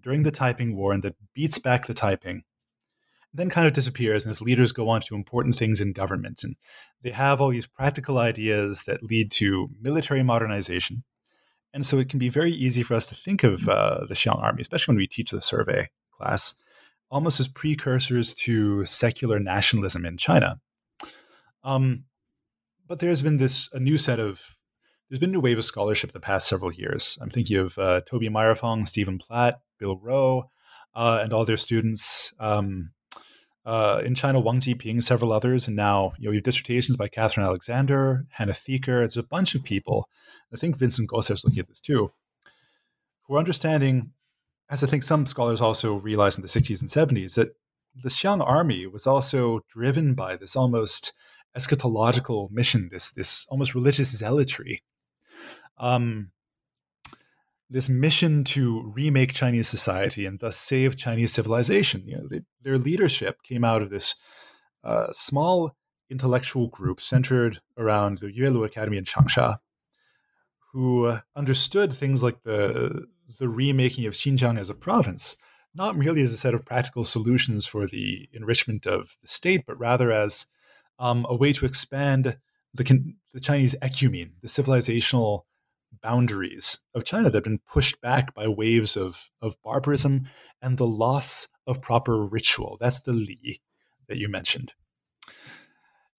[0.00, 2.44] during the Taiping War and that beats back the Taiping,
[3.32, 6.42] then kind of disappears, and its leaders go on to important things in government.
[6.42, 6.56] And
[7.02, 11.04] they have all these practical ideas that lead to military modernization.
[11.72, 14.42] And so it can be very easy for us to think of uh, the Xiang
[14.42, 16.56] army, especially when we teach the survey class,
[17.10, 20.60] almost as precursors to secular nationalism in China.
[21.62, 22.04] Um,
[22.86, 24.56] but there's been this a new set of
[25.08, 27.18] there's been a new wave of scholarship the past several years.
[27.20, 30.50] I'm thinking of uh, Tobie Meyer-Fong, Stephen Platt, Bill Rowe,
[30.94, 32.32] uh, and all their students.
[32.38, 32.92] Um,
[33.64, 37.08] uh, in China, Wang Jiping, several others, and now you know you have dissertations by
[37.08, 38.98] Catherine Alexander, Hannah Theaker.
[38.98, 40.08] There's a bunch of people.
[40.52, 42.12] I think Vincent Gosar is looking at this too,
[43.26, 44.12] who are understanding,
[44.70, 47.50] as I think some scholars also realized in the 60s and 70s, that
[47.94, 51.12] the Xiang army was also driven by this almost
[51.56, 54.80] eschatological mission, this this almost religious zealotry,
[55.78, 56.30] um,
[57.70, 62.02] this mission to remake Chinese society and thus save Chinese civilization.
[62.04, 64.16] You know, they, their leadership came out of this
[64.82, 65.76] uh, small
[66.10, 69.58] intellectual group centered around the Yuelu Academy in Changsha,
[70.72, 73.06] who uh, understood things like the
[73.38, 75.36] the remaking of Xinjiang as a province,
[75.74, 79.78] not merely as a set of practical solutions for the enrichment of the state, but
[79.78, 80.46] rather as
[80.98, 82.36] um, a way to expand
[82.74, 85.44] the, the Chinese ecumene, the civilizational
[86.02, 90.28] boundaries of China that have been pushed back by waves of, of barbarism
[90.62, 92.76] and the loss of proper ritual.
[92.80, 93.60] That's the Li
[94.08, 94.72] that you mentioned.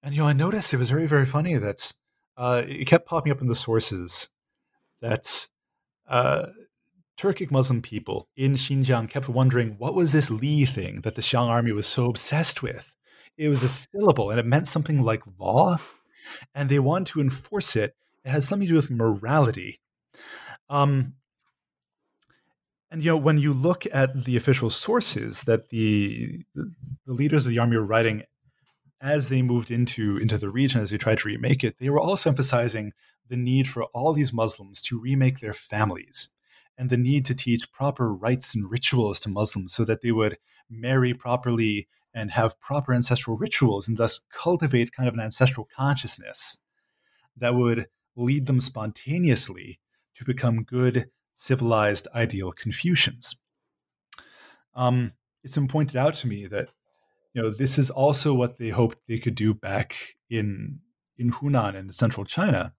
[0.03, 1.91] And you know, I noticed it was very, very funny that
[2.37, 4.29] uh, it kept popping up in the sources
[5.01, 5.47] that
[6.07, 6.47] uh,
[7.17, 11.47] Turkic Muslim people in Xinjiang kept wondering what was this Li thing that the Xiang
[11.47, 12.95] army was so obsessed with.
[13.37, 15.77] It was a syllable and it meant something like law,
[16.55, 17.95] and they wanted to enforce it.
[18.23, 19.79] It has something to do with morality.
[20.69, 21.13] Um,
[22.91, 27.51] and you know, when you look at the official sources that the the leaders of
[27.51, 28.23] the army were writing
[28.99, 31.99] as they moved into into the region as they tried to remake it, they were
[31.99, 32.93] also emphasizing
[33.29, 36.34] the need for all these Muslims to remake their families
[36.77, 40.38] and the need to teach proper rites and rituals to Muslims so that they would
[40.69, 46.62] marry properly and have proper ancestral rituals and thus cultivate kind of an ancestral consciousness
[47.38, 49.80] that would lead them spontaneously
[50.15, 53.39] to become good, civilized, ideal Confucians.
[54.76, 56.69] Um, it's been pointed out to me that
[57.34, 60.80] you know this is also what they hoped they could do back in
[61.17, 62.74] in Hunan and central China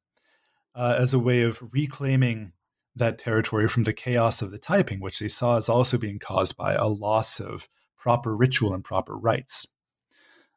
[0.74, 2.52] uh, as a way of reclaiming
[2.94, 6.56] that territory from the chaos of the Taiping, which they saw as also being caused
[6.56, 9.74] by a loss of proper ritual and proper rites.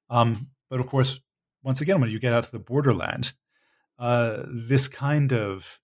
[0.10, 1.20] Um, but of course,
[1.64, 3.34] once again, when you get out to the borderland,
[3.99, 5.79] uh, this kind of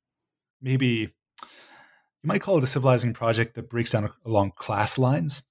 [0.61, 5.45] maybe you might call it a civilizing project that breaks down along class lines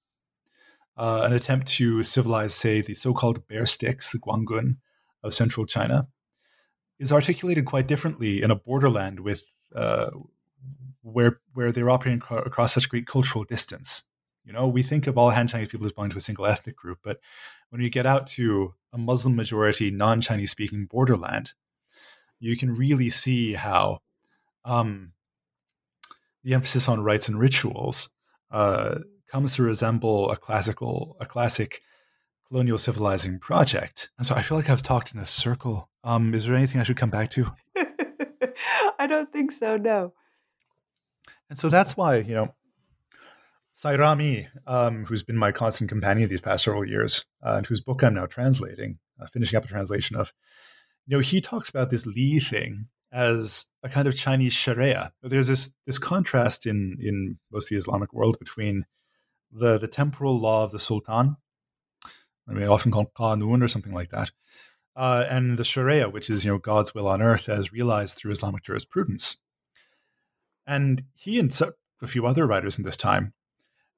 [0.97, 4.77] uh, an attempt to civilize, say, the so called bare sticks, the Guanggun
[5.23, 6.07] of central China,
[6.99, 9.43] is articulated quite differently in a borderland with
[9.75, 10.11] uh,
[11.01, 14.03] where where they're operating across such great cultural distance.
[14.43, 16.75] You know, we think of all Han Chinese people as belonging to a single ethnic
[16.75, 17.19] group, but
[17.69, 21.53] when you get out to a Muslim majority, non Chinese speaking borderland,
[22.41, 23.99] you can really see how
[24.65, 25.13] um,
[26.43, 28.11] the emphasis on rites and rituals
[28.49, 28.99] uh,
[29.29, 31.81] comes to resemble a classical, a classic
[32.47, 34.09] colonial civilizing project.
[34.17, 35.89] And so I feel like I've talked in a circle.
[36.03, 37.53] Um, is there anything I should come back to?
[38.99, 39.77] I don't think so.
[39.77, 40.13] No.
[41.49, 42.55] And so that's why you know,
[43.75, 48.03] Sairami, um, who's been my constant companion these past several years, uh, and whose book
[48.03, 50.33] I'm now translating, uh, finishing up a translation of,
[51.07, 55.11] you know, he talks about this Li thing as a kind of Chinese Sharia.
[55.21, 58.85] There's this this contrast in in most of the Islamic world between
[59.51, 61.35] the, the temporal law of the Sultan,
[62.47, 64.31] I mean, often called Qanun or something like that,
[64.95, 68.31] uh, and the Sharia, which is you know God's will on earth as realized through
[68.31, 69.41] Islamic jurisprudence.
[70.65, 71.59] And he and
[72.01, 73.33] a few other writers in this time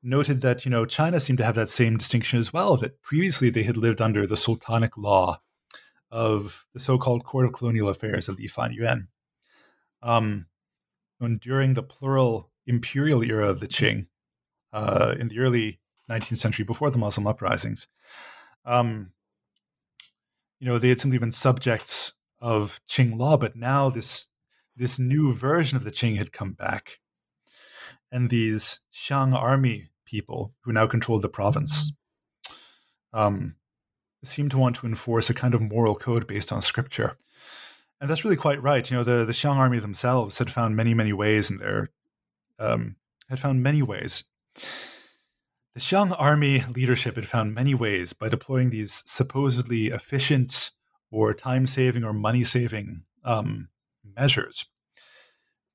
[0.01, 2.77] noted that you know China seemed to have that same distinction as well.
[2.77, 5.39] That previously they had lived under the sultanic law
[6.13, 9.07] of the so-called Court of Colonial Affairs of the Fan Yuan.
[10.03, 10.45] Um,
[11.19, 14.05] and during the plural imperial era of the Qing,
[14.71, 17.87] uh, in the early 19th century, before the Muslim uprisings.
[18.63, 19.11] Um,
[20.59, 24.27] you know, they had simply been subjects of Qing law, but now this
[24.75, 26.99] this new version of the Qing had come back,
[28.11, 31.93] and these Xiang army people who now controlled the province
[33.13, 33.55] um,
[34.23, 37.17] seem to want to enforce a kind of moral code based on scripture.
[38.01, 38.89] And that's really quite right.
[38.89, 41.89] You know, the, the Xiang army themselves had found many, many ways in their
[42.59, 42.95] um,
[43.29, 44.25] had found many ways
[45.73, 50.71] the Xiang army leadership had found many ways by deploying these supposedly efficient
[51.09, 53.69] or time saving or money saving um,
[54.03, 54.65] measures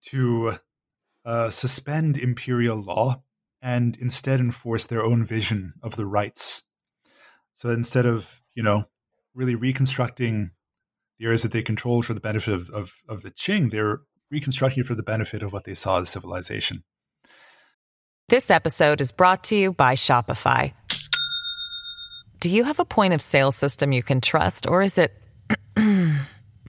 [0.07, 0.59] to
[1.25, 3.23] uh, suspend imperial law
[3.61, 6.63] and instead enforce their own vision of the rites.
[7.55, 8.83] So instead of, you know,
[9.35, 10.51] really reconstructing
[11.21, 14.01] the areas that they controlled for the benefit of, of, of the Qing, they're
[14.33, 16.83] reconstructing for the benefit of what they saw as civilization.
[18.29, 20.73] This episode is brought to you by Shopify.
[22.41, 25.13] Do you have a point of sale system you can trust, or is it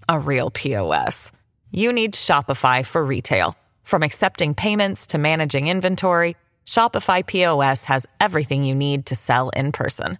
[0.08, 1.32] a real POS?
[1.72, 3.56] You need Shopify for retail.
[3.82, 9.72] From accepting payments to managing inventory, Shopify POS has everything you need to sell in
[9.72, 10.20] person.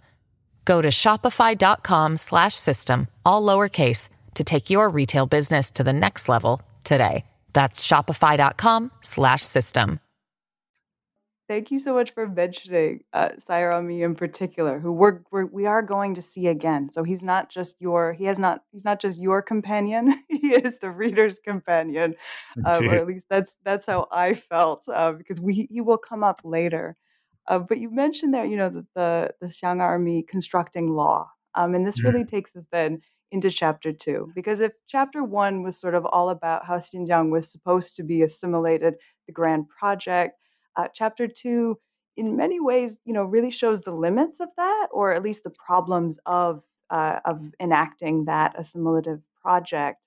[0.64, 6.28] Go to shopify.com slash system, all lowercase to take your retail business to the next
[6.28, 7.24] level today.
[7.52, 10.00] That's shopify.com slash system.
[11.50, 15.82] Thank you so much for mentioning uh, Sairami in particular, who we're, we're we are
[15.82, 16.92] going to see again.
[16.92, 20.14] So he's not just your he has not he's not just your companion.
[20.28, 22.14] he is the reader's companion,
[22.64, 26.22] uh, or at least that's that's how I felt uh, because we he will come
[26.22, 26.96] up later.
[27.50, 31.74] Uh, but you mentioned there, you know, the the, the Xiang army constructing law, um,
[31.74, 32.04] and this mm.
[32.04, 33.00] really takes us then
[33.32, 34.28] into chapter two.
[34.34, 38.22] Because if chapter one was sort of all about how Xinjiang was supposed to be
[38.22, 38.94] assimilated,
[39.26, 40.38] the grand project,
[40.76, 41.78] uh, chapter two,
[42.16, 45.50] in many ways, you know, really shows the limits of that, or at least the
[45.66, 49.98] problems of uh, of enacting that assimilative project.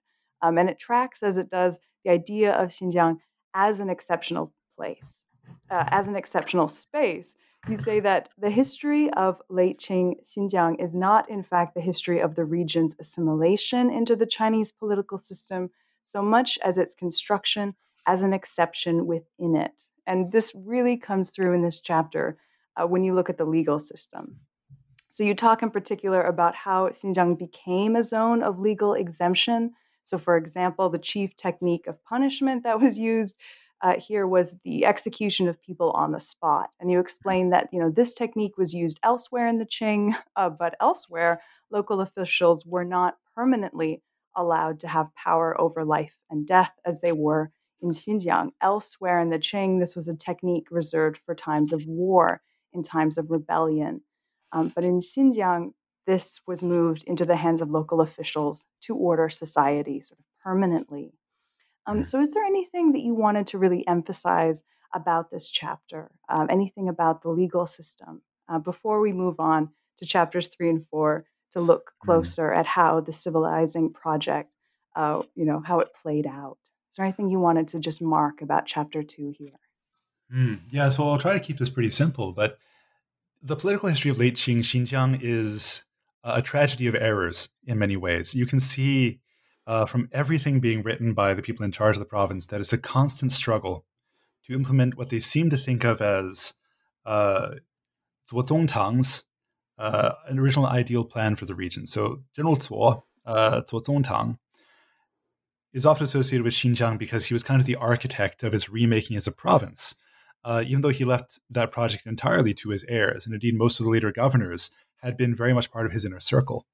[0.41, 3.17] Um, and it tracks as it does the idea of Xinjiang
[3.53, 5.22] as an exceptional place,
[5.69, 7.35] uh, as an exceptional space
[7.69, 12.19] you say that the history of late Qing Xinjiang is not, in fact, the history
[12.19, 15.69] of the region's assimilation into the Chinese political system
[16.03, 17.71] so much as its construction
[18.05, 19.71] as an exception within it.
[20.05, 22.37] And this really comes through in this chapter
[22.75, 24.39] uh, when you look at the legal system.
[25.07, 29.73] So, you talk in particular about how Xinjiang became a zone of legal exemption.
[30.03, 33.35] So, for example, the chief technique of punishment that was used
[33.84, 36.69] uh, here was the execution of people on the spot.
[36.79, 40.49] And you explained that you know this technique was used elsewhere in the Qing, uh,
[40.49, 44.01] but elsewhere local officials were not permanently
[44.36, 48.51] allowed to have power over life and death as they were in Xinjiang.
[48.61, 53.17] Elsewhere in the Qing, this was a technique reserved for times of war, in times
[53.17, 54.01] of rebellion.
[54.51, 55.73] Um, but in Xinjiang,
[56.07, 61.13] this was moved into the hands of local officials to order society sort of permanently.
[61.86, 64.63] Um, so, is there anything that you wanted to really emphasize
[64.93, 66.11] about this chapter?
[66.29, 70.86] Um, anything about the legal system uh, before we move on to chapters three and
[70.88, 72.05] four to look mm.
[72.05, 72.57] closer mm.
[72.57, 74.51] at how the civilizing project,
[74.95, 76.57] uh, you know, how it played out?
[76.89, 79.59] Is there anything you wanted to just mark about chapter two here?
[80.34, 82.57] Mm, yeah, so I'll try to keep this pretty simple, but
[83.41, 85.86] the political history of late Qing Xinjiang is
[86.23, 88.34] a tragedy of errors in many ways.
[88.34, 89.19] You can see
[89.66, 92.74] uh, from everything being written by the people in charge of the province that it's
[92.74, 93.86] a constant struggle
[94.45, 96.55] to implement what they seem to think of as
[97.05, 97.55] uh,
[98.68, 99.26] Tang's
[99.78, 101.86] uh, an original ideal plan for the region.
[101.86, 104.38] So General Zuo, uh, Zuo Tang,
[105.74, 109.18] is often associated with Xinjiang because he was kind of the architect of its remaking
[109.18, 109.95] as a province,
[110.45, 113.26] uh, even though he left that project entirely to his heirs.
[113.26, 114.70] And indeed, most of the later governors
[115.01, 116.68] had been very much part of his inner circle.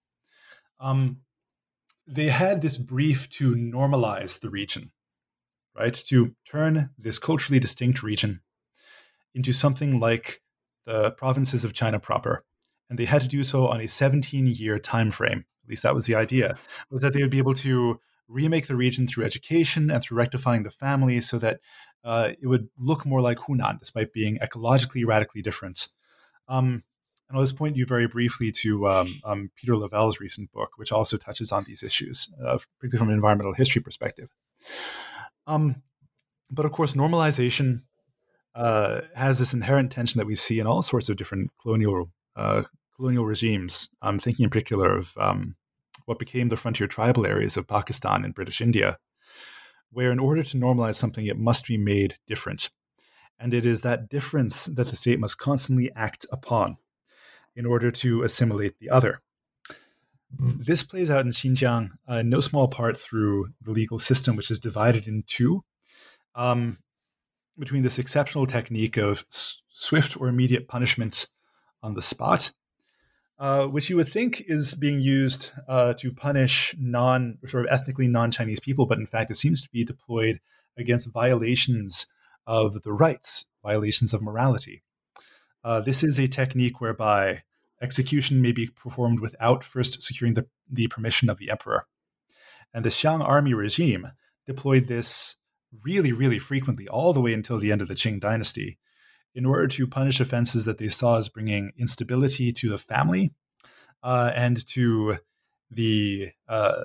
[0.79, 1.21] Um,
[2.09, 4.91] they had this brief to normalize the region,
[5.77, 5.93] right?
[5.93, 8.41] To turn this culturally distinct region
[9.35, 10.41] into something like
[10.85, 12.43] the provinces of China proper.
[12.89, 15.45] And they had to do so on a 17 year time frame.
[15.63, 16.57] At least that was the idea,
[16.89, 20.63] was that they would be able to remake the region through education and through rectifying
[20.63, 21.59] the family so that
[22.03, 25.89] uh, it would look more like Hunan, despite being ecologically radically different.
[26.47, 26.83] Um,
[27.29, 30.91] and I'll just point you very briefly to um, um, Peter Lavelle's recent book, which
[30.91, 34.29] also touches on these issues, uh, particularly from an environmental history perspective.
[35.45, 35.83] Um,
[36.49, 37.83] but of course, normalization
[38.55, 42.63] uh, has this inherent tension that we see in all sorts of different colonial uh,
[42.95, 43.89] colonial regimes.
[44.01, 45.55] I'm thinking in particular of um,
[46.05, 48.97] what became the frontier tribal areas of Pakistan and British India,
[49.91, 52.69] where in order to normalize something, it must be made different.
[53.39, 56.77] And it is that difference that the state must constantly act upon
[57.55, 59.21] in order to assimilate the other.
[60.39, 60.65] Mm.
[60.65, 64.51] This plays out in Xinjiang uh, in no small part through the legal system, which
[64.51, 65.63] is divided in two
[66.35, 66.77] um,
[67.57, 71.27] between this exceptional technique of s- swift or immediate punishment
[71.81, 72.51] on the spot,
[73.39, 78.07] uh, which you would think is being used uh, to punish non sort of ethnically
[78.07, 80.39] non-Chinese people, but in fact, it seems to be deployed
[80.77, 82.07] against violations
[82.45, 84.83] of the rites, violations of morality.
[85.63, 87.43] Uh, this is a technique whereby
[87.81, 91.85] execution may be performed without first securing the, the permission of the emperor.
[92.73, 94.11] And the Xiang army regime
[94.45, 95.37] deployed this
[95.83, 98.77] really, really frequently, all the way until the end of the Qing dynasty,
[99.35, 103.33] in order to punish offenses that they saw as bringing instability to the family
[104.03, 105.17] uh, and to
[105.69, 106.83] the uh,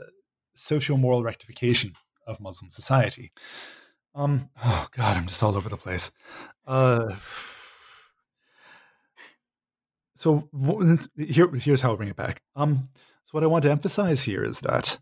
[0.55, 1.93] socio moral rectification
[2.27, 3.33] of Muslim society.
[4.15, 6.13] Um, oh, God, I'm just all over the place.
[6.67, 7.15] Uh,
[10.15, 10.49] so
[11.17, 12.43] here, here's how I'll bring it back.
[12.55, 12.89] Um,
[13.25, 15.01] so what I want to emphasize here is that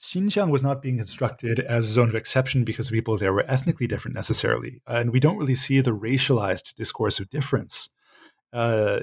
[0.00, 3.86] Xinjiang was not being constructed as a zone of exception because people there were ethnically
[3.86, 7.90] different necessarily, and we don't really see the racialized discourse of difference
[8.52, 9.00] uh,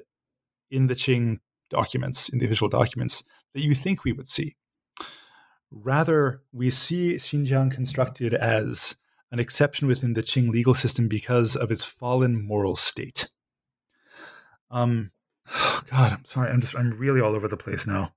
[0.71, 1.39] in the Qing
[1.69, 4.55] documents, in the official documents that you think we would see.
[5.69, 8.97] Rather, we see Xinjiang constructed as
[9.31, 13.29] an exception within the Qing legal system because of its fallen moral state.
[14.71, 15.11] Um,
[15.53, 16.49] oh God, I'm sorry.
[16.49, 18.13] I'm just I'm really all over the place now.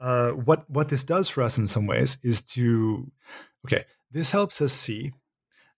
[0.00, 3.10] Uh, what what this does for us in some ways is to
[3.66, 5.12] okay, this helps us see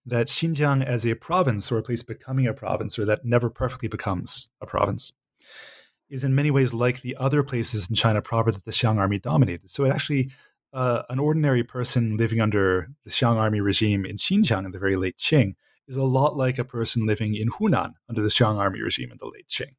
[0.06, 3.88] that Xinjiang as a province or a place becoming a province or that never perfectly
[3.88, 5.12] becomes a province
[6.10, 9.18] is in many ways like the other places in China proper that the Xiang army
[9.18, 9.70] dominated.
[9.70, 10.30] So it actually,
[10.72, 14.96] uh, an ordinary person living under the Xiang army regime in Xinjiang in the very
[14.96, 15.54] late Qing
[15.88, 19.18] is a lot like a person living in Hunan under the Xiang army regime in
[19.18, 19.74] the late Qing.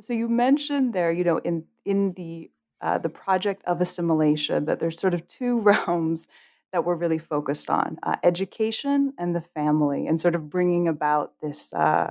[0.00, 2.50] So you mentioned there, you know, in in the
[2.80, 6.26] uh, the project of assimilation, that there's sort of two realms
[6.72, 11.32] that we're really focused on: uh, education and the family, and sort of bringing about
[11.40, 12.10] this uh,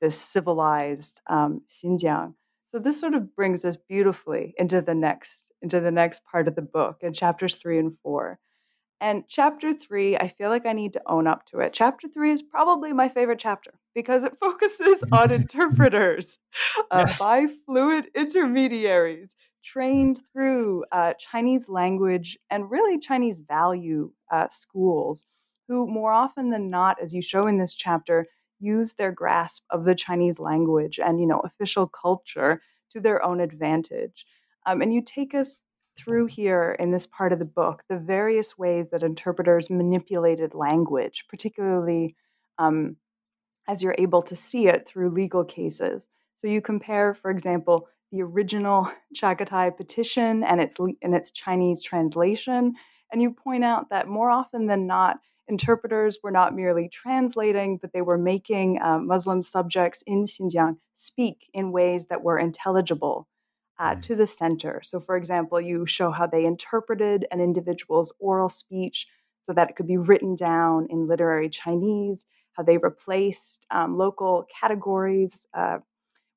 [0.00, 2.34] this civilized um, Xinjiang.
[2.68, 6.54] So this sort of brings us beautifully into the next into the next part of
[6.54, 8.38] the book in chapters three and four.
[9.00, 11.72] And chapter three, I feel like I need to own up to it.
[11.72, 16.38] Chapter three is probably my favorite chapter because it focuses on interpreters
[16.90, 17.22] uh, yes.
[17.22, 19.34] by fluent intermediaries
[19.64, 25.24] trained through uh, Chinese language and really Chinese value uh, schools,
[25.68, 28.26] who more often than not, as you show in this chapter,
[28.58, 33.40] use their grasp of the Chinese language and you know official culture to their own
[33.40, 34.26] advantage.
[34.66, 35.62] Um, and you take us
[36.00, 41.24] through here in this part of the book the various ways that interpreters manipulated language,
[41.28, 42.16] particularly
[42.58, 42.96] um,
[43.68, 46.08] as you're able to see it through legal cases.
[46.34, 52.74] So you compare, for example, the original Chagatai petition and its and its Chinese translation,
[53.12, 57.92] and you point out that more often than not, interpreters were not merely translating, but
[57.92, 63.26] they were making uh, Muslim subjects in Xinjiang speak in ways that were intelligible
[63.80, 64.02] uh, mm.
[64.02, 64.80] to the center.
[64.84, 69.06] So, for example, you show how they interpreted an individual's oral speech
[69.40, 74.46] so that it could be written down in literary Chinese, how they replaced um, local
[74.60, 75.78] categories uh,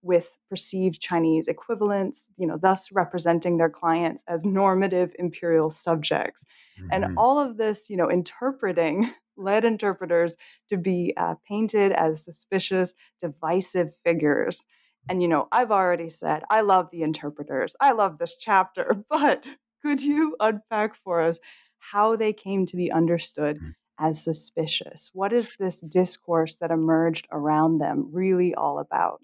[0.02, 6.46] with perceived Chinese equivalents, you know, thus representing their clients as normative imperial subjects.
[6.80, 6.90] Mm-hmm.
[6.92, 10.38] And all of this, you know, interpreting led interpreters
[10.70, 14.64] to be uh, painted as suspicious, divisive figures.
[15.10, 17.76] And, you know, I've already said I love the interpreters.
[17.80, 19.46] I love this chapter, but
[19.82, 21.40] could you unpack for us
[21.80, 23.74] how they came to be understood mm.
[24.00, 25.10] as suspicious?
[25.14, 29.20] What is this discourse that emerged around them really all about?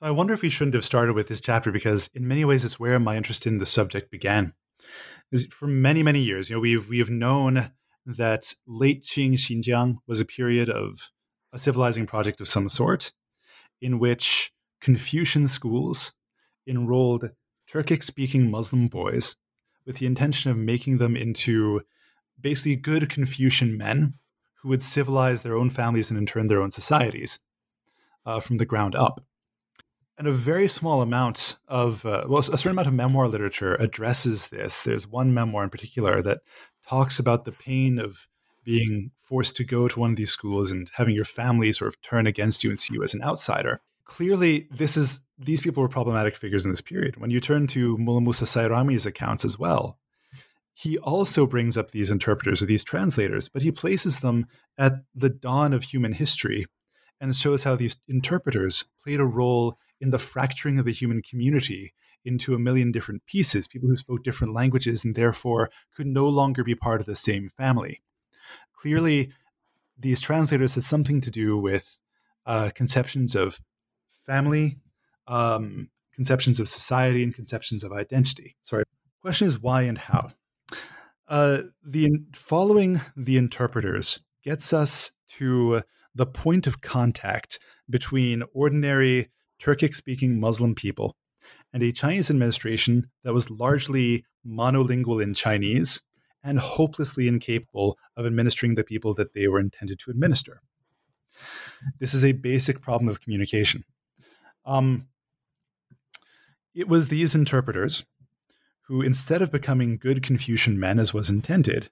[0.00, 2.64] So I wonder if we shouldn't have started with this chapter because, in many ways,
[2.64, 4.54] it's where my interest in the subject began.
[5.50, 7.70] For many, many years, you know, we've we have known
[8.06, 11.10] that late Qing Xinjiang was a period of
[11.52, 13.12] a civilizing project of some sort,
[13.80, 16.14] in which Confucian schools
[16.66, 17.30] enrolled
[17.70, 19.36] Turkic speaking Muslim boys
[19.86, 21.82] with the intention of making them into
[22.40, 24.14] basically good Confucian men
[24.62, 27.40] who would civilize their own families and in turn their own societies
[28.26, 29.24] uh, from the ground up.
[30.18, 34.48] And a very small amount of, uh, well, a certain amount of memoir literature addresses
[34.48, 34.82] this.
[34.82, 36.40] There's one memoir in particular that
[36.86, 38.28] talks about the pain of
[38.62, 42.02] being forced to go to one of these schools and having your family sort of
[42.02, 45.88] turn against you and see you as an outsider clearly this is these people were
[45.88, 47.16] problematic figures in this period.
[47.16, 49.98] When you turn to Mullah Musa Sairami's accounts as well,
[50.74, 54.46] he also brings up these interpreters or these translators, but he places them
[54.76, 56.66] at the dawn of human history
[57.20, 61.94] and shows how these interpreters played a role in the fracturing of the human community
[62.24, 66.64] into a million different pieces, people who spoke different languages and therefore could no longer
[66.64, 68.02] be part of the same family.
[68.76, 69.30] Clearly,
[69.96, 72.00] these translators had something to do with
[72.44, 73.60] uh, conceptions of
[74.26, 74.78] family,
[75.26, 78.56] um, conceptions of society, and conceptions of identity.
[78.62, 78.84] Sorry.
[79.22, 80.32] Question is why and how.
[81.28, 85.82] Uh, the following the interpreters gets us to
[86.14, 87.58] the point of contact
[87.88, 89.30] between ordinary
[89.62, 91.16] Turkic-speaking Muslim people
[91.72, 96.02] and a Chinese administration that was largely monolingual in Chinese
[96.42, 100.62] and hopelessly incapable of administering the people that they were intended to administer.
[101.98, 103.84] This is a basic problem of communication.
[104.64, 105.08] Um,
[106.74, 108.04] it was these interpreters
[108.82, 111.90] who, instead of becoming good Confucian men as was intended,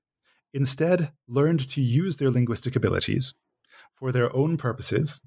[0.53, 3.35] instead learned to use their linguistic abilities
[3.95, 5.21] for their own purposes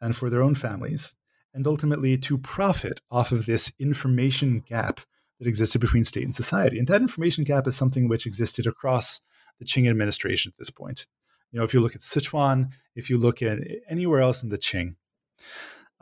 [0.00, 1.14] and for their own families,
[1.54, 5.00] and ultimately to profit off of this information gap
[5.38, 6.78] that existed between state and society.
[6.78, 9.20] And that information gap is something which existed across
[9.58, 11.06] the Qing administration at this point.
[11.50, 13.58] You know, if you look at Sichuan, if you look at
[13.88, 14.96] anywhere else in the Qing,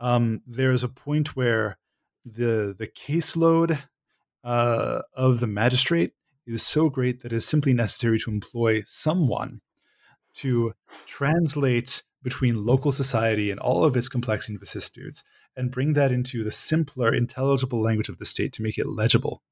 [0.01, 1.77] um, there's a point where
[2.25, 3.77] the the caseload
[4.43, 6.13] uh, of the magistrate
[6.45, 9.61] is so great that it is simply necessary to employ someone
[10.33, 10.73] to
[11.05, 15.23] translate between local society and all of its complexity and vicissitudes
[15.55, 19.43] and bring that into the simpler, intelligible language of the state to make it legible.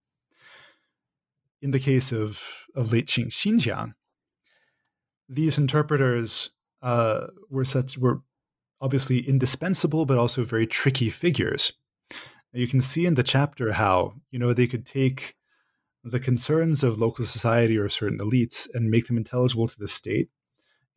[1.62, 3.94] In the case of, of late Qing Xinjiang,
[5.28, 8.22] these interpreters uh, were such were
[8.82, 11.74] obviously indispensable, but also very tricky figures.
[12.54, 15.36] you can see in the chapter how you know they could take
[16.04, 20.30] the concerns of local society or certain elites and make them intelligible to the state,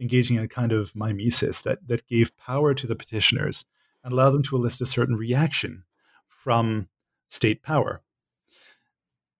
[0.00, 3.66] engaging in a kind of mimesis that that gave power to the petitioners
[4.04, 5.84] and allowed them to elicit a certain reaction
[6.26, 6.88] from
[7.28, 8.02] state power.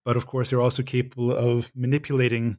[0.05, 2.59] But of course, they're also capable of manipulating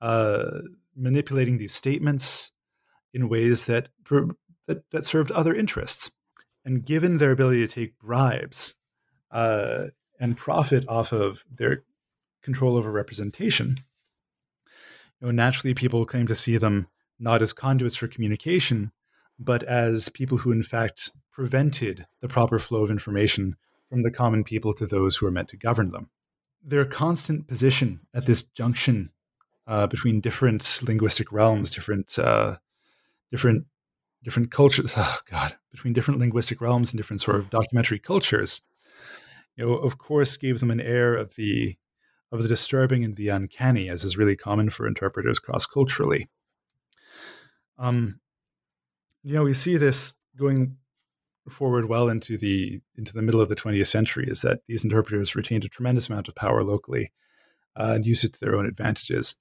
[0.00, 0.62] uh,
[0.96, 2.50] manipulating these statements
[3.14, 3.88] in ways that,
[4.72, 6.12] that that served other interests.
[6.64, 8.74] And given their ability to take bribes
[9.30, 9.86] uh,
[10.20, 11.84] and profit off of their
[12.42, 13.80] control over representation,
[15.20, 16.86] you know, naturally people claim to see them
[17.18, 18.92] not as conduits for communication,
[19.38, 23.56] but as people who, in fact, prevented the proper flow of information
[23.88, 26.10] from the common people to those who are meant to govern them.
[26.64, 29.10] Their constant position at this junction
[29.66, 32.56] uh, between different linguistic realms, different uh,
[33.30, 33.66] different
[34.22, 34.94] different cultures.
[34.96, 38.62] Oh God, between different linguistic realms and different sort of documentary cultures,
[39.56, 41.76] you know, of course, gave them an air of the
[42.30, 46.28] of the disturbing and the uncanny, as is really common for interpreters cross culturally.
[47.78, 48.20] Um,
[49.22, 50.76] you know, we see this going
[51.48, 55.34] forward well into the into the middle of the 20th century is that these interpreters
[55.34, 57.12] retained a tremendous amount of power locally
[57.76, 59.36] uh, and used it to their own advantages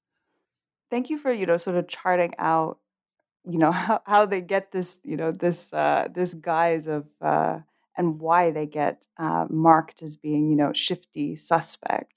[0.89, 2.79] thank you for you know sort of charting out
[3.49, 7.59] you know how, how they get this you know this uh, this guise of uh,
[7.97, 12.13] and why they get uh, marked as being you know shifty suspect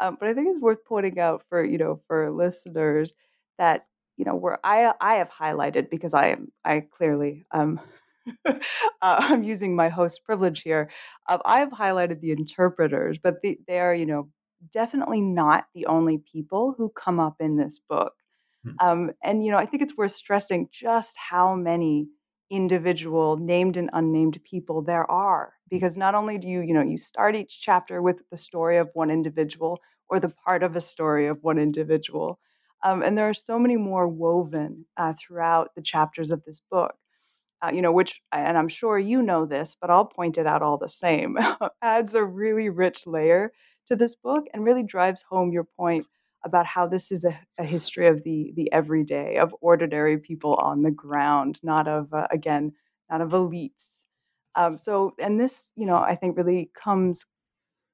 [0.00, 3.14] um, but i think it's worth pointing out for you know for listeners
[3.58, 3.86] that
[4.16, 7.80] you know where i i have highlighted because i am i clearly um
[8.48, 8.54] uh,
[9.02, 10.90] i'm using my host privilege here
[11.28, 14.28] uh, i've highlighted the interpreters but the, they are you know
[14.72, 18.14] definitely not the only people who come up in this book.
[18.66, 18.76] Hmm.
[18.80, 22.08] Um, and, you know, I think it's worth stressing just how many
[22.50, 26.96] individual named and unnamed people there are because not only do you you know you
[26.96, 31.26] start each chapter with the story of one individual or the part of a story
[31.26, 32.38] of one individual
[32.84, 36.94] um, and there are so many more woven uh, throughout the chapters of this book
[37.64, 40.62] uh, you know which and i'm sure you know this but i'll point it out
[40.62, 41.36] all the same
[41.82, 43.52] adds a really rich layer
[43.86, 46.06] to this book and really drives home your point
[46.46, 50.82] about how this is a, a history of the the everyday of ordinary people on
[50.82, 52.72] the ground not of uh, again
[53.10, 54.04] not of elites
[54.54, 57.26] um, so and this you know i think really comes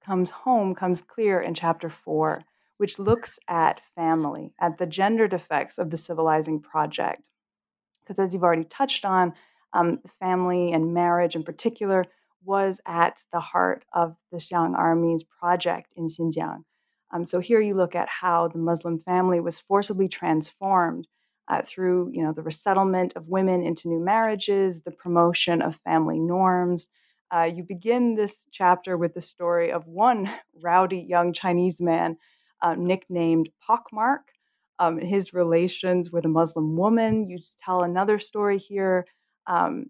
[0.04, 2.42] comes home comes clear in chapter four
[2.76, 7.22] which looks at family at the gendered effects of the civilizing project
[8.00, 9.32] because as you've already touched on
[9.72, 12.04] um, family and marriage in particular
[12.44, 16.64] was at the heart of the Xiang Army's project in Xinjiang.
[17.12, 21.06] Um, so here you look at how the Muslim family was forcibly transformed
[21.48, 26.18] uh, through, you know, the resettlement of women into new marriages, the promotion of family
[26.18, 26.88] norms.
[27.34, 30.30] Uh, you begin this chapter with the story of one
[30.62, 32.16] rowdy young Chinese man
[32.62, 34.30] uh, nicknamed Pockmark,
[34.78, 37.28] um, his relations with a Muslim woman.
[37.28, 39.06] You tell another story here
[39.46, 39.86] um,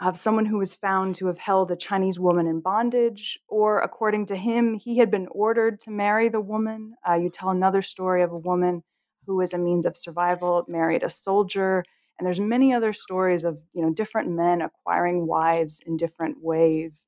[0.00, 4.26] of someone who was found to have held a Chinese woman in bondage, or according
[4.26, 6.94] to him, he had been ordered to marry the woman.
[7.06, 8.82] Uh, you tell another story of a woman
[9.26, 11.84] who, as a means of survival, married a soldier.
[12.18, 17.04] And there's many other stories of you know different men acquiring wives in different ways.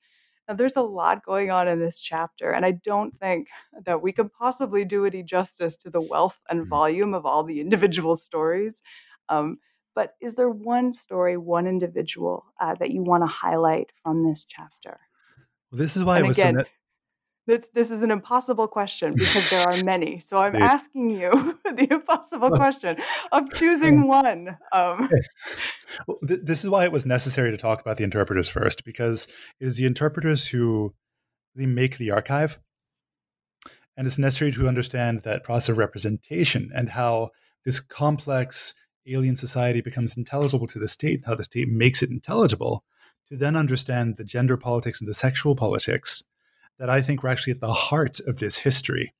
[0.48, 3.48] Now, there's a lot going on in this chapter, and I don't think
[3.86, 6.68] that we could possibly do any justice to the wealth and mm-hmm.
[6.68, 8.82] volume of all the individual stories.
[9.28, 9.58] Um,
[9.94, 14.44] but is there one story, one individual uh, that you want to highlight from this
[14.44, 15.00] chapter?
[15.70, 16.64] Well, this is why and it was again, so
[17.46, 20.20] this, this is an impossible question because there are many.
[20.20, 20.62] So I'm Dude.
[20.62, 22.96] asking you the impossible question
[23.32, 24.56] of choosing one.
[24.72, 25.10] Um,
[26.06, 29.26] well, th- this is why it was necessary to talk about the interpreters first, because
[29.60, 30.94] it is the interpreters who
[31.54, 32.58] they make the archive.
[33.96, 37.30] And it's necessary to understand that process of representation and how
[37.64, 38.74] this complex
[39.06, 42.84] alien society becomes intelligible to the state, and how the state makes it intelligible,
[43.28, 46.24] to then understand the gender politics and the sexual politics
[46.78, 49.14] that I think were actually at the heart of this history.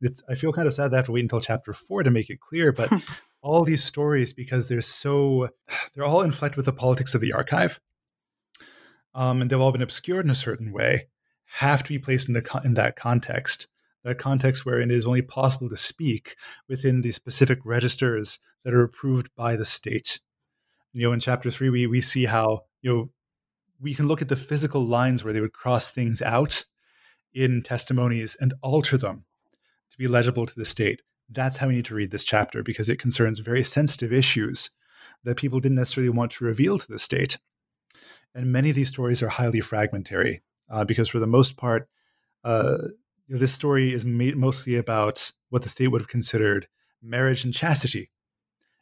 [0.00, 2.10] It's, I feel kind of sad that I have to wait until chapter four to
[2.10, 2.90] make it clear, but
[3.42, 5.48] all these stories, because they're so,
[5.94, 7.80] they're all inflected with the politics of the archive,
[9.14, 11.08] um, and they've all been obscured in a certain way,
[11.60, 13.68] have to be placed in the in that context
[14.06, 16.36] that context wherein it is only possible to speak
[16.68, 20.18] within the specific registers that are approved by the state.
[20.92, 23.10] You know, in chapter three, we we see how you know
[23.80, 26.64] we can look at the physical lines where they would cross things out
[27.32, 29.24] in testimonies and alter them
[29.92, 31.02] to be legible to the state.
[31.30, 34.70] That's how we need to read this chapter because it concerns very sensitive issues
[35.22, 37.38] that people didn't necessarily want to reveal to the state.
[38.34, 41.88] And many of these stories are highly fragmentary uh, because for the most part,
[42.42, 42.78] uh,
[43.28, 46.66] you know, this story is mostly about what the state would have considered
[47.00, 48.10] marriage and chastity.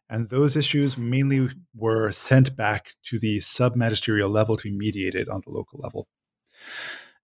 [0.09, 5.29] And those issues mainly were sent back to the sub magisterial level to be mediated
[5.29, 6.07] on the local level.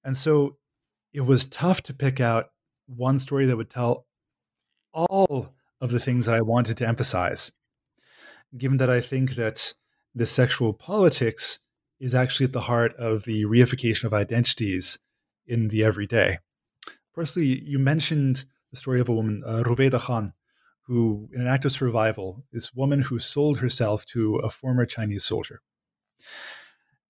[0.03, 0.57] And so
[1.13, 2.47] it was tough to pick out
[2.87, 4.07] one story that would tell
[4.93, 7.53] all of the things that I wanted to emphasize,
[8.57, 9.75] given that I think that
[10.15, 11.61] the sexual politics
[12.01, 14.99] is actually at the heart of the reification of identities
[15.47, 16.39] in the everyday.
[17.13, 20.33] Firstly, you mentioned the story of a woman, uh, Rubeida Khan,
[20.91, 25.23] who, in an act of survival, this woman who sold herself to a former Chinese
[25.23, 25.61] soldier.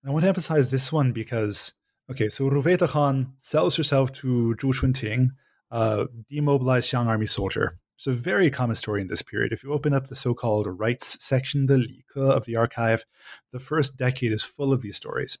[0.03, 1.73] And I want to emphasize this one because,
[2.07, 5.31] okay, so Rubeida Khan sells herself to Zhu Chunting,
[5.71, 7.79] a demobilized Xiang army soldier.
[7.97, 9.51] It's a very common story in this period.
[9.51, 13.03] If you open up the so called rites section, the Li of the archive,
[13.51, 15.39] the first decade is full of these stories,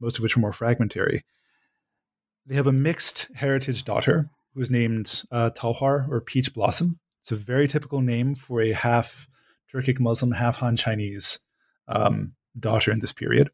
[0.00, 1.24] most of which are more fragmentary.
[2.46, 6.98] They have a mixed heritage daughter who's named uh, Tauhar or Peach Blossom.
[7.24, 9.30] It's a very typical name for a half
[9.72, 11.38] Turkic Muslim, half Han Chinese
[11.88, 13.50] um, daughter in this period.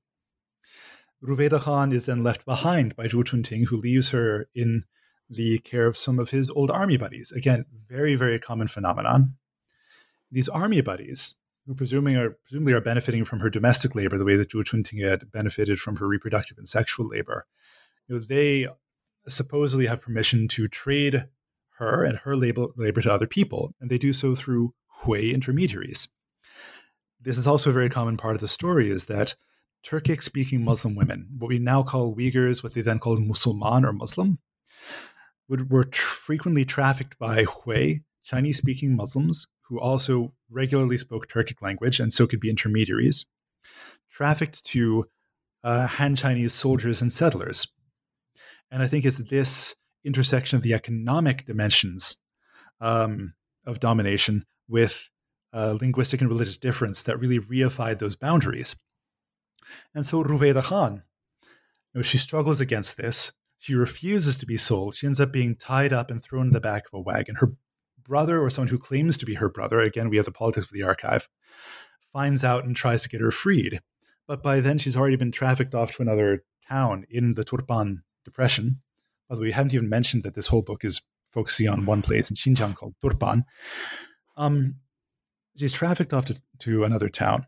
[1.23, 4.87] Ruveda Khan is then left behind by Zhu Chunting, who leaves her in
[5.29, 7.31] the care of some of his old army buddies.
[7.31, 9.37] Again, very, very common phenomenon.
[10.33, 14.35] These army buddies, who presumably are, presumably are benefiting from her domestic labor the way
[14.35, 17.47] that Zhu Chunting had benefited from her reproductive and sexual labor,
[18.09, 18.66] you know, they
[19.29, 21.29] supposedly have permission to trade
[21.81, 26.09] her and her labor, labor to other people, and they do so through Hui intermediaries.
[27.20, 29.35] This is also a very common part of the story is that
[29.85, 33.93] Turkic speaking Muslim women, what we now call Uyghurs, what they then called Musulman or
[33.93, 34.39] Muslim,
[35.49, 41.62] would, were tr- frequently trafficked by Hui, Chinese speaking Muslims, who also regularly spoke Turkic
[41.62, 43.26] language and so could be intermediaries,
[44.11, 45.07] trafficked to
[45.64, 47.66] uh, Han Chinese soldiers and settlers
[48.70, 49.74] and I think it's this
[50.05, 52.16] intersection of the economic dimensions
[52.80, 53.34] um,
[53.66, 55.11] of domination with
[55.53, 58.76] uh, linguistic and religious difference that really reified those boundaries.
[59.94, 61.03] And so Ruveida Khan,
[61.42, 63.32] you know, she struggles against this.
[63.59, 64.94] She refuses to be sold.
[64.94, 67.36] She ends up being tied up and thrown in the back of a wagon.
[67.36, 67.53] Her
[68.03, 70.72] brother, or someone who claims to be her brother, again, we have the politics of
[70.72, 71.28] the archive,
[72.12, 73.80] finds out and tries to get her freed.
[74.26, 78.80] But by then, she's already been trafficked off to another town in the Turpan depression.
[79.31, 82.03] By the way, we haven't even mentioned that this whole book is focusing on one
[82.03, 83.45] place in Xinjiang called Turpan.
[84.37, 84.74] Um,
[85.57, 87.47] she's trafficked off to, to another town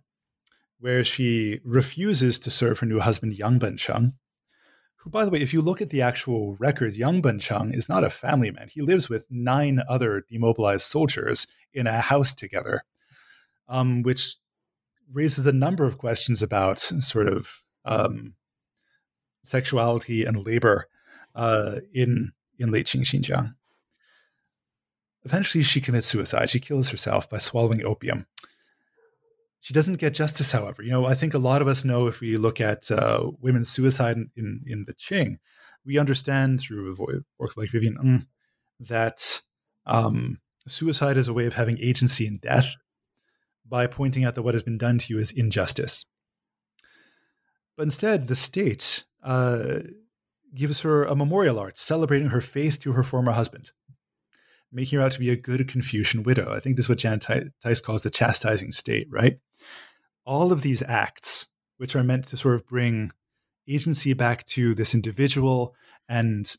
[0.78, 4.12] where she refuses to serve her new husband, Yang Bencheng,
[4.96, 8.04] who, by the way, if you look at the actual record, Yang Bencheng is not
[8.04, 8.68] a family man.
[8.70, 12.84] He lives with nine other demobilized soldiers in a house together,
[13.68, 14.36] um, which
[15.12, 18.34] raises a number of questions about sort of um,
[19.42, 20.86] sexuality and labor
[21.34, 23.54] uh, in in late Qing Xinjiang.
[25.24, 26.50] Eventually, she commits suicide.
[26.50, 28.26] She kills herself by swallowing opium.
[29.60, 30.82] She doesn't get justice, however.
[30.82, 33.68] You know, I think a lot of us know if we look at uh, women's
[33.68, 35.38] suicide in, in, in the Qing,
[35.84, 36.96] we understand through
[37.38, 38.26] work like Vivien Ng
[38.80, 39.42] that
[39.86, 42.74] um, suicide is a way of having agency in death
[43.64, 46.04] by pointing out that what has been done to you is injustice.
[47.76, 49.78] But instead, the state uh,
[50.54, 53.72] gives her a memorial art celebrating her faith to her former husband,
[54.70, 56.54] making her out to be a good Confucian widow.
[56.54, 59.38] I think this is what Janet Theiss calls the chastising state, right?
[60.24, 61.48] All of these acts,
[61.78, 63.12] which are meant to sort of bring
[63.68, 65.74] agency back to this individual
[66.08, 66.56] and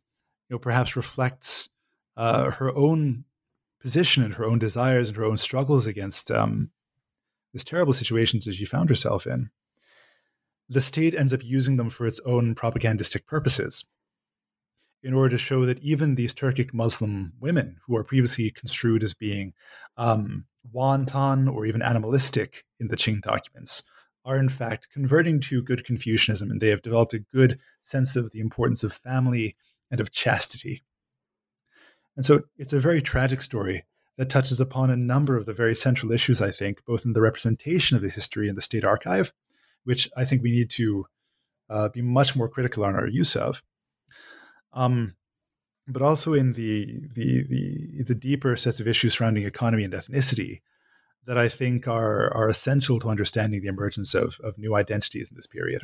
[0.49, 1.69] you know perhaps reflects
[2.15, 3.25] uh, her own
[3.81, 6.69] position and her own desires and her own struggles against um,
[7.51, 9.49] this terrible situations that she found herself in
[10.69, 13.89] the state ends up using them for its own propagandistic purposes
[15.03, 19.13] in order to show that even these Turkic Muslim women, who are previously construed as
[19.13, 19.53] being
[19.97, 23.83] um, wanton or even animalistic in the Qing documents,
[24.25, 28.31] are in fact converting to good Confucianism and they have developed a good sense of
[28.31, 29.57] the importance of family
[29.91, 30.83] and of chastity.
[32.15, 33.83] And so it's a very tragic story
[34.17, 37.21] that touches upon a number of the very central issues, I think, both in the
[37.21, 39.33] representation of the history in the state archive
[39.83, 41.05] which I think we need to
[41.69, 43.63] uh, be much more critical on our use of.
[44.73, 45.15] Um,
[45.87, 50.61] but also in the, the the the deeper sets of issues surrounding economy and ethnicity
[51.25, 55.35] that I think are are essential to understanding the emergence of of new identities in
[55.35, 55.83] this period.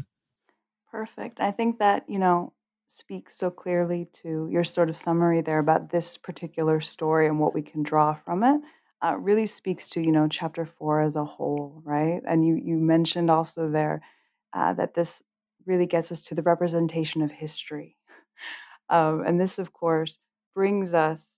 [0.91, 1.39] Perfect.
[1.39, 2.53] I think that you know
[2.87, 7.53] speaks so clearly to your sort of summary there about this particular story and what
[7.53, 8.61] we can draw from it
[9.03, 12.21] uh, really speaks to you know chapter four as a whole, right?
[12.27, 14.01] And you you mentioned also there
[14.53, 15.21] uh, that this
[15.65, 17.95] really gets us to the representation of history.
[18.91, 20.17] Um, and this, of course,
[20.55, 21.35] brings us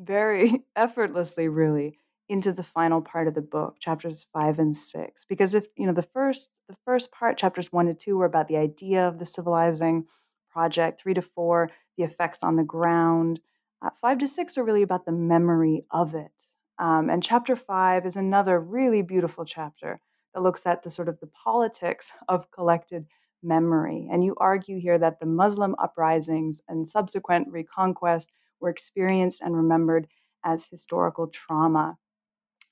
[0.00, 5.24] very effortlessly, really, into the final part of the book, chapters five and six.
[5.28, 8.48] Because if you know the first the first part, chapters one to two, were about
[8.48, 10.06] the idea of the civilizing
[10.50, 11.00] project.
[11.00, 13.40] Three to four, the effects on the ground.
[13.84, 16.32] Uh, five to six are really about the memory of it.
[16.78, 20.00] Um, and chapter five is another really beautiful chapter
[20.32, 23.06] that looks at the sort of the politics of collected
[23.42, 24.08] memory.
[24.10, 30.08] And you argue here that the Muslim uprisings and subsequent reconquest were experienced and remembered
[30.44, 31.98] as historical trauma.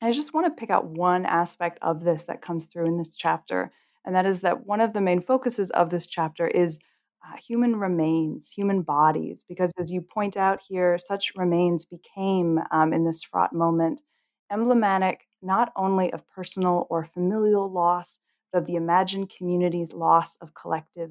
[0.01, 3.11] I just want to pick out one aspect of this that comes through in this
[3.15, 3.71] chapter,
[4.05, 6.81] and that is that one of the main focuses of this chapter is
[7.25, 12.93] uh, human remains, human bodies, because as you point out here, such remains became, um,
[12.93, 14.03] in this fraught moment,
[14.51, 18.19] emblematic not only of personal or familial loss,
[18.53, 21.11] but of the imagined community's loss of collective,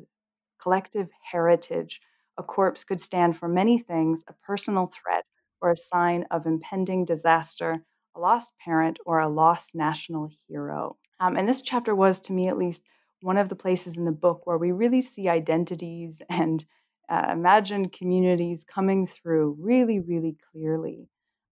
[0.62, 2.02] collective heritage.
[2.38, 5.26] A corpse could stand for many things a personal threat
[5.62, 7.84] or a sign of impending disaster,
[8.16, 10.98] a lost parent, or a lost national hero.
[11.20, 12.82] Um, and this chapter was, to me at least,
[13.22, 16.66] one of the places in the book where we really see identities and
[17.10, 21.10] uh, imagined communities coming through really, really clearly.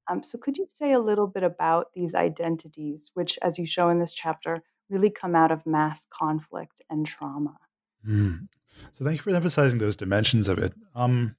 [0.10, 3.90] Um, so, could you say a little bit about these identities, which, as you show
[3.90, 7.58] in this chapter, really come out of mass conflict and trauma?
[8.08, 8.48] Mm.
[8.94, 10.74] So, thank you for emphasizing those dimensions of it.
[10.96, 11.36] Um,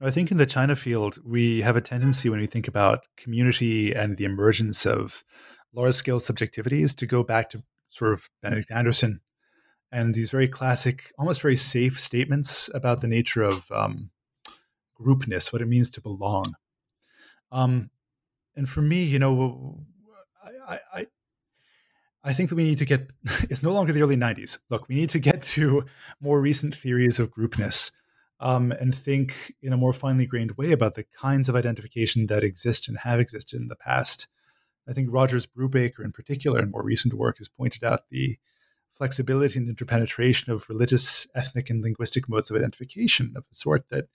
[0.00, 3.92] I think in the China field, we have a tendency when we think about community
[3.92, 5.24] and the emergence of
[5.74, 9.20] large scale subjectivities to go back to sort of Benedict Anderson
[9.90, 14.10] and these very classic, almost very safe statements about the nature of um,
[15.00, 16.54] groupness, what it means to belong.
[17.50, 17.90] Um,
[18.54, 19.80] and for me, you know,
[20.66, 21.06] I, I,
[22.24, 23.08] I think that we need to get,
[23.44, 24.58] it's no longer the early 90s.
[24.68, 25.84] Look, we need to get to
[26.20, 27.92] more recent theories of groupness
[28.40, 32.44] um, and think in a more finely grained way about the kinds of identification that
[32.44, 34.28] exist and have existed in the past.
[34.88, 38.38] I think Rogers Brubaker, in particular, in more recent work, has pointed out the
[38.94, 44.08] flexibility and interpenetration of religious, ethnic, and linguistic modes of identification of the sort that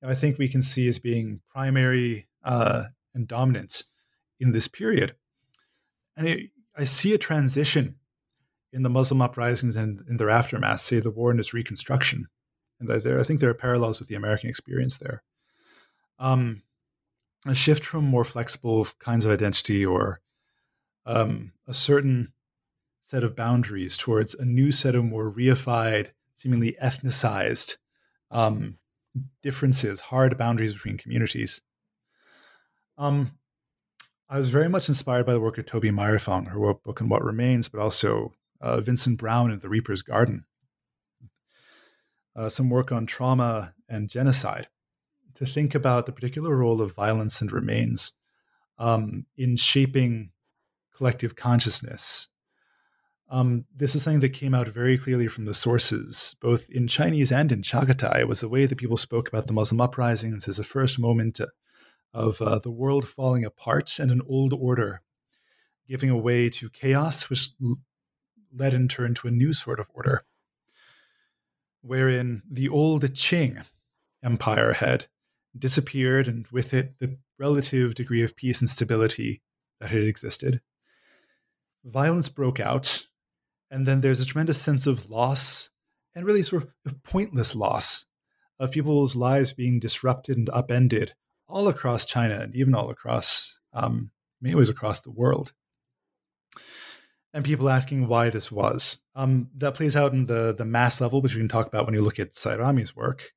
[0.00, 2.84] you know, I think we can see as being primary uh,
[3.14, 3.84] and dominant
[4.40, 5.14] in this period.
[6.16, 7.96] And it, I see a transition
[8.72, 12.26] in the Muslim uprisings and in their aftermath, say the war and its reconstruction.
[12.80, 15.22] And there, I think there are parallels with the American experience there.
[16.18, 16.62] Um,
[17.46, 20.20] a shift from more flexible kinds of identity or
[21.06, 22.32] um, a certain
[23.00, 27.76] set of boundaries towards a new set of more reified, seemingly ethnicized
[28.30, 28.78] um,
[29.42, 31.60] differences, hard boundaries between communities.
[32.96, 33.32] Um,
[34.28, 37.24] I was very much inspired by the work of Tobie Meyer-Fong, her book and What
[37.24, 40.44] Remains, but also uh, Vincent Brown and The Reaper's Garden.
[42.34, 44.68] Uh, some work on trauma and genocide
[45.34, 48.12] to think about the particular role of violence and remains
[48.78, 50.30] um, in shaping
[50.96, 52.28] collective consciousness.
[53.30, 57.32] Um, this is something that came out very clearly from the sources, both in Chinese
[57.32, 58.20] and in Chagatai.
[58.20, 61.40] It was the way that people spoke about the Muslim uprisings as a first moment
[62.12, 65.00] of uh, the world falling apart and an old order
[65.88, 67.50] giving way to chaos, which
[68.54, 70.24] led in turn to a new sort of order,
[71.80, 73.64] wherein the old Qing
[74.22, 75.06] Empire had
[75.58, 79.42] disappeared, and with it, the relative degree of peace and stability
[79.80, 80.60] that had existed.
[81.84, 83.06] Violence broke out,
[83.70, 85.70] and then there's a tremendous sense of loss
[86.14, 88.06] and really sort of pointless loss
[88.58, 91.14] of people's lives being disrupted and upended
[91.48, 95.52] all across China and even all across, um, many ways across the world.
[97.34, 99.02] And people asking why this was.
[99.14, 101.94] Um, that plays out in the, the mass level, which we can talk about when
[101.94, 103.32] you look at Sairami's work.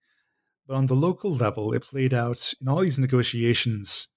[0.68, 4.10] But on the local level, it played out in all these negotiations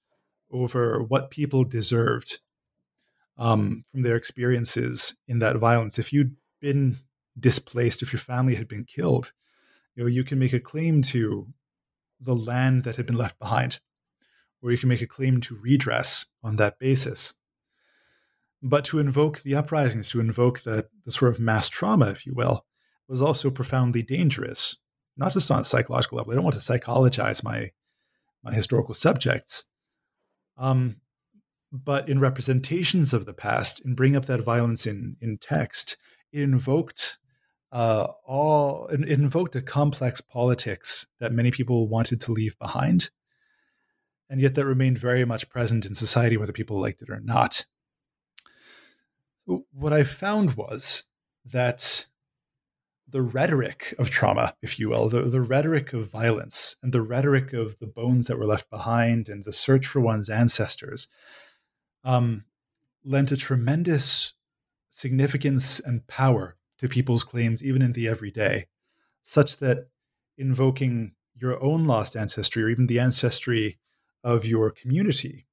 [0.50, 2.40] over what people deserved
[3.36, 5.98] um, from their experiences in that violence.
[5.98, 6.98] If you'd been
[7.38, 9.32] displaced, if your family had been killed,
[9.94, 11.48] you know, you can make a claim to
[12.20, 13.80] the land that had been left behind,
[14.62, 17.34] or you can make a claim to redress on that basis.
[18.62, 22.34] But to invoke the uprisings, to invoke the, the sort of mass trauma, if you
[22.34, 22.64] will,
[23.06, 24.78] was also profoundly dangerous
[25.18, 26.32] not just on a psychological level.
[26.32, 27.72] I don't want to psychologize my
[28.42, 29.68] my historical subjects,
[30.56, 31.00] um,
[31.72, 35.96] but in representations of the past, in bringing up that violence in in text,
[36.32, 37.18] it invoked
[37.72, 43.10] uh, all it invoked a complex politics that many people wanted to leave behind,
[44.30, 47.66] and yet that remained very much present in society, whether people liked it or not.
[49.44, 51.04] What I found was
[51.46, 52.06] that
[53.10, 57.52] the rhetoric of trauma, if you will, the, the rhetoric of violence and the rhetoric
[57.52, 61.08] of the bones that were left behind and the search for one's ancestors
[62.04, 62.44] um,
[63.04, 64.34] lent a tremendous
[64.90, 68.66] significance and power to people's claims, even in the everyday,
[69.22, 69.88] such that
[70.36, 73.78] invoking your own lost ancestry or even the ancestry
[74.22, 75.46] of your community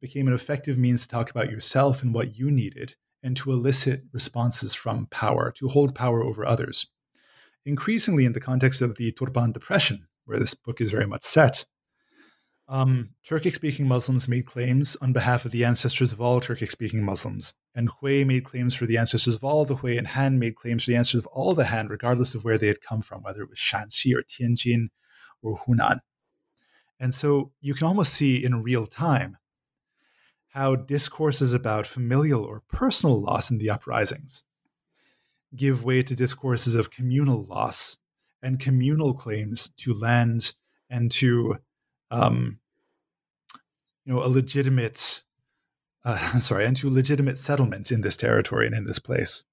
[0.00, 4.02] became an effective means to talk about yourself and what you needed and to elicit
[4.12, 6.90] responses from power, to hold power over others.
[7.66, 11.66] Increasingly, in the context of the Turpan Depression, where this book is very much set,
[12.68, 17.02] um, Turkic speaking Muslims made claims on behalf of the ancestors of all Turkic speaking
[17.02, 20.54] Muslims, and Hui made claims for the ancestors of all the Hui, and Han made
[20.54, 23.22] claims for the ancestors of all the Han, regardless of where they had come from,
[23.22, 24.88] whether it was Shanxi or Tianjin
[25.42, 26.00] or Hunan.
[27.00, 29.37] And so you can almost see in real time
[30.58, 34.42] how discourses about familial or personal loss in the uprisings.
[35.54, 37.98] Give way to discourses of communal loss
[38.42, 40.54] and communal claims to land
[40.90, 41.58] and to
[42.10, 42.58] um,
[44.04, 45.22] you know a legitimate
[46.04, 49.44] uh, sorry and to legitimate settlement in this territory and in this place.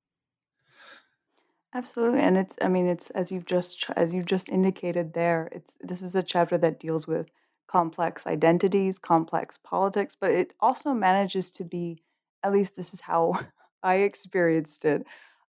[1.75, 5.77] Absolutely and it's i mean it's as you've just as you've just indicated there it's
[5.81, 7.27] this is a chapter that deals with
[7.68, 12.01] complex identities, complex politics, but it also manages to be,
[12.43, 13.39] at least this is how
[13.84, 15.05] I experienced it,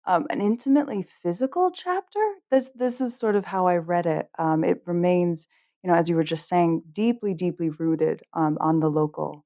[0.06, 2.20] um, an intimately physical chapter.
[2.52, 4.30] This this is sort of how I read it.
[4.38, 5.48] Um, it remains,
[5.84, 9.46] you know, as you were just saying, deeply, deeply rooted um, on the local,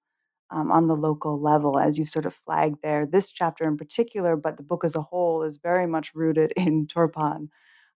[0.52, 3.06] um, on the local level, as you've sort of flagged there.
[3.06, 6.88] This chapter in particular, but the book as a whole, is very much rooted in
[6.88, 7.50] Turpan,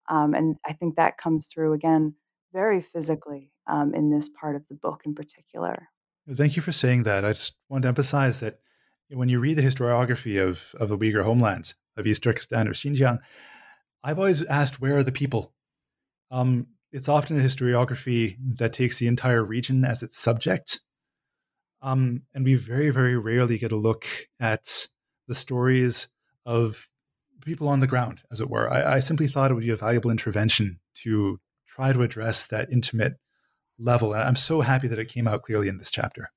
[0.08, 2.14] um, and I think that comes through again
[2.52, 5.88] very physically um, in this part of the book in particular.
[6.36, 7.24] Thank you for saying that.
[7.24, 8.60] I just want to emphasize that
[9.10, 13.18] when you read the historiography of, of the Uyghur homeland, of East Turkestan or Xinjiang,
[14.04, 15.52] I've always asked, where are the people?
[16.30, 20.80] Um, it's often a historiography that takes the entire region as its subject.
[21.82, 24.06] Um, and we very, very rarely get a look
[24.38, 24.88] at
[25.28, 26.08] the stories
[26.46, 26.88] of
[27.44, 28.72] people on the ground, as it were.
[28.72, 31.40] I, I simply thought it would be a valuable intervention to
[31.74, 33.14] try to address that intimate
[33.78, 34.12] level.
[34.12, 36.30] And I'm so happy that it came out clearly in this chapter.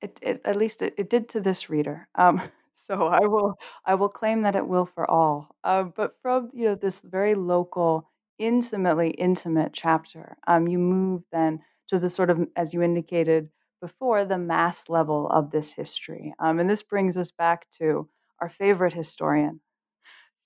[0.00, 2.08] It, it at least it, it, did to this reader.
[2.14, 2.40] Um,
[2.74, 5.54] so I will I will claim that it will for all.
[5.64, 8.08] Uh, but from you know this very local,
[8.38, 13.50] intimately intimate chapter, um, you move then to the sort of as you indicated
[13.82, 16.34] before the mass level of this history.
[16.38, 18.08] Um, and this brings us back to
[18.40, 19.60] our favorite historian,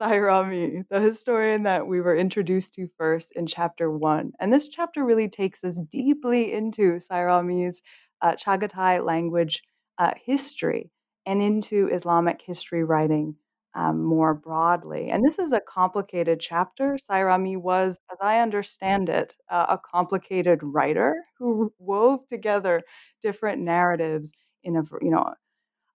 [0.05, 4.33] Sairami, the historian that we were introduced to first in chapter one.
[4.39, 7.81] And this chapter really takes us deeply into Sairami's
[8.21, 9.63] uh, Chagatai language
[9.99, 10.91] uh, history
[11.25, 13.37] and into Islamic history writing
[13.75, 15.09] um, more broadly.
[15.11, 16.99] And this is a complicated chapter.
[17.11, 22.83] Sairami was, as I understand it, uh, a complicated writer who wove together
[23.23, 24.33] different narratives
[24.63, 25.33] in a you know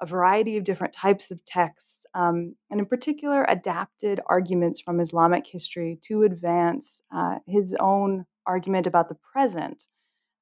[0.01, 5.45] a variety of different types of texts, um, and in particular, adapted arguments from Islamic
[5.47, 9.85] history to advance uh, his own argument about the present.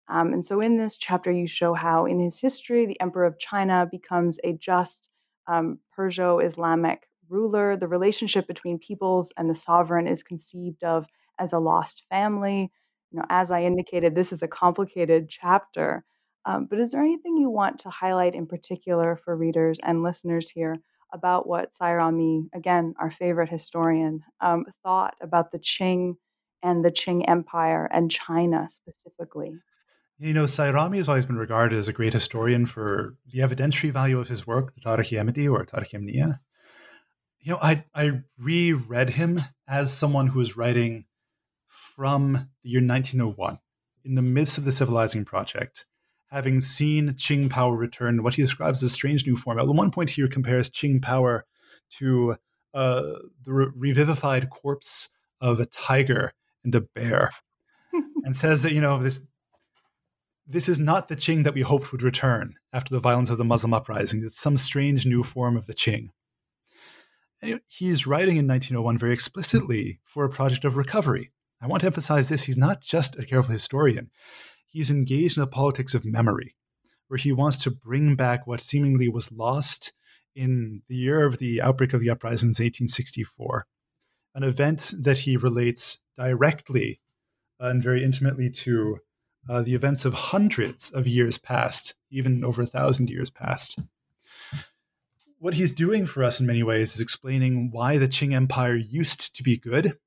[0.09, 3.39] Um, and so, in this chapter, you show how, in his history, the Emperor of
[3.39, 5.09] China becomes a just
[5.47, 7.75] um, Perso Islamic ruler.
[7.75, 11.05] The relationship between peoples and the sovereign is conceived of
[11.39, 12.71] as a lost family.
[13.11, 16.05] You know, as I indicated, this is a complicated chapter.
[16.47, 20.49] Um, but is there anything you want to highlight in particular for readers and listeners
[20.49, 20.77] here
[21.13, 26.15] about what Sairami, again, our favorite historian, um, thought about the Qing
[26.63, 29.55] and the Qing Empire and China specifically?
[30.17, 34.17] You know, Sairami has always been regarded as a great historian for the evidentiary value
[34.17, 36.37] of his work, the Tarikh or Tarikh.
[37.41, 41.05] You know, I, I reread him as someone who was writing
[41.67, 43.59] from the year 1901
[44.05, 45.85] in the midst of the civilizing project
[46.29, 49.59] having seen Qing power return, what he describes as a strange new form.
[49.59, 51.45] At one point, he compares Qing power
[51.97, 52.35] to
[52.73, 53.13] uh,
[53.43, 55.09] the re- revivified corpse
[55.39, 57.31] of a tiger and a bear,
[58.23, 59.23] and says that you know this
[60.45, 63.45] this is not the Qing that we hoped would return after the violence of the
[63.45, 64.23] Muslim uprising.
[64.23, 66.09] It's some strange new form of the Qing.
[67.41, 71.31] And he's writing in 1901 very explicitly for a project of recovery.
[71.61, 72.43] I want to emphasize this.
[72.43, 74.09] He's not just a careful historian
[74.69, 76.55] he's engaged in the politics of memory,
[77.07, 79.93] where he wants to bring back what seemingly was lost
[80.35, 83.65] in the year of the outbreak of the uprisings, 1864,
[84.35, 86.99] an event that he relates directly
[87.59, 88.99] and very intimately to
[89.49, 93.79] uh, the events of hundreds of years past, even over a thousand years past.
[95.39, 99.35] what he's doing for us in many ways is explaining why the Qing Empire used
[99.35, 99.97] to be good,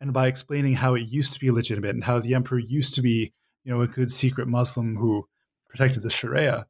[0.00, 3.02] and by explaining how it used to be legitimate and how the emperor used to
[3.02, 3.32] be,
[3.66, 5.28] you know, a good secret Muslim who
[5.68, 6.68] protected the Sharia.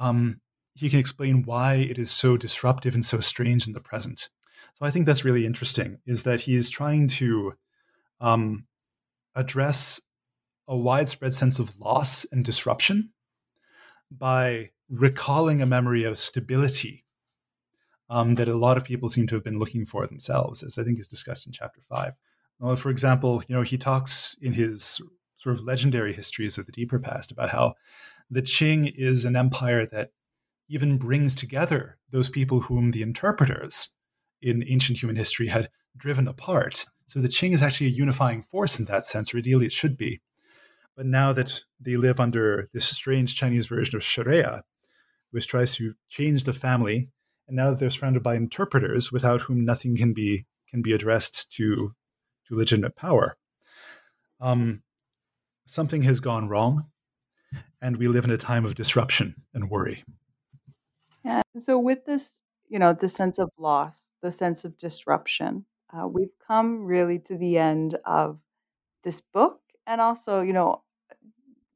[0.00, 0.40] Um,
[0.74, 4.28] he can explain why it is so disruptive and so strange in the present.
[4.74, 5.98] So I think that's really interesting.
[6.04, 7.54] Is that he's trying to
[8.20, 8.66] um,
[9.36, 10.00] address
[10.66, 13.10] a widespread sense of loss and disruption
[14.10, 17.04] by recalling a memory of stability
[18.10, 20.82] um, that a lot of people seem to have been looking for themselves, as I
[20.82, 22.14] think is discussed in chapter five.
[22.58, 25.00] Well, for example, you know, he talks in his
[25.46, 27.74] sort of legendary histories of the deeper past about how
[28.28, 30.10] the Qing is an empire that
[30.68, 33.94] even brings together those people whom the interpreters
[34.42, 36.86] in ancient human history had driven apart.
[37.06, 39.96] So the Qing is actually a unifying force in that sense, or ideally it should
[39.96, 40.20] be.
[40.96, 44.64] But now that they live under this strange Chinese version of Sharia,
[45.30, 47.08] which tries to change the family,
[47.46, 51.52] and now that they're surrounded by interpreters without whom nothing can be can be addressed
[51.52, 51.94] to
[52.48, 53.36] to legitimate power,
[54.40, 54.82] um,
[55.66, 56.86] something has gone wrong,
[57.82, 60.04] and we live in a time of disruption and worry.
[61.24, 61.42] Yeah.
[61.58, 66.34] So with this, you know, the sense of loss, the sense of disruption, uh, we've
[66.46, 68.38] come really to the end of
[69.04, 70.82] this book, and also, you know,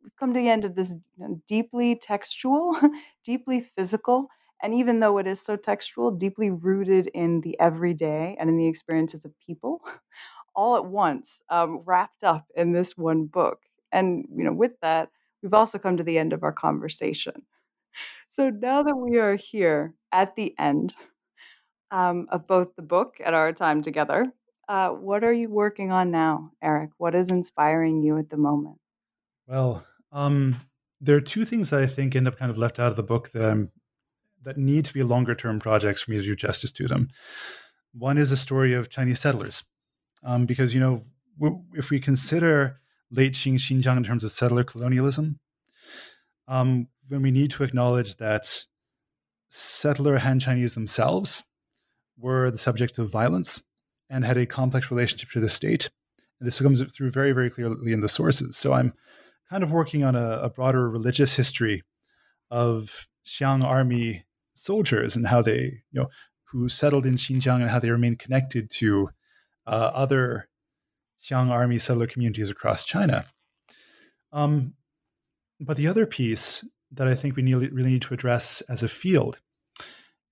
[0.03, 2.76] we've come to the end of this you know, deeply textual,
[3.24, 4.28] deeply physical,
[4.62, 8.68] and even though it is so textual, deeply rooted in the everyday and in the
[8.68, 9.80] experiences of people,
[10.55, 13.61] all at once, um, wrapped up in this one book.
[13.93, 15.09] And you know, with that,
[15.43, 17.43] we've also come to the end of our conversation.
[18.28, 20.95] So now that we are here at the end
[21.91, 24.32] um, of both the book and our time together,
[24.68, 26.91] uh, what are you working on now, Eric?
[26.99, 28.78] What is inspiring you at the moment?
[29.49, 30.57] Well, um,
[31.01, 33.03] there are two things that I think end up kind of left out of the
[33.03, 33.72] book that I'm,
[34.43, 37.09] that need to be longer term projects for me to do justice to them.
[37.93, 39.64] One is a story of Chinese settlers,
[40.22, 41.05] um, because you know
[41.74, 42.80] if we consider
[43.11, 45.39] late Qing Xinjiang in terms of settler colonialism,
[46.49, 48.65] um, when we need to acknowledge that
[49.49, 51.45] settler Han Chinese themselves
[52.17, 53.65] were the subject of violence
[54.09, 55.91] and had a complex relationship to the state.
[56.39, 58.57] And this comes through very, very clearly in the sources.
[58.57, 58.93] So I'm
[59.49, 61.83] kind of working on a, a broader religious history
[62.51, 66.09] of Xiang army soldiers and how they, you know,
[66.51, 69.09] who settled in Xinjiang and how they remain connected to
[69.67, 70.49] uh, other
[71.21, 73.25] Xiang army settler communities across China.
[74.33, 74.75] Um,
[75.61, 78.89] but the other piece that I think we need, really need to address as a
[78.89, 79.41] field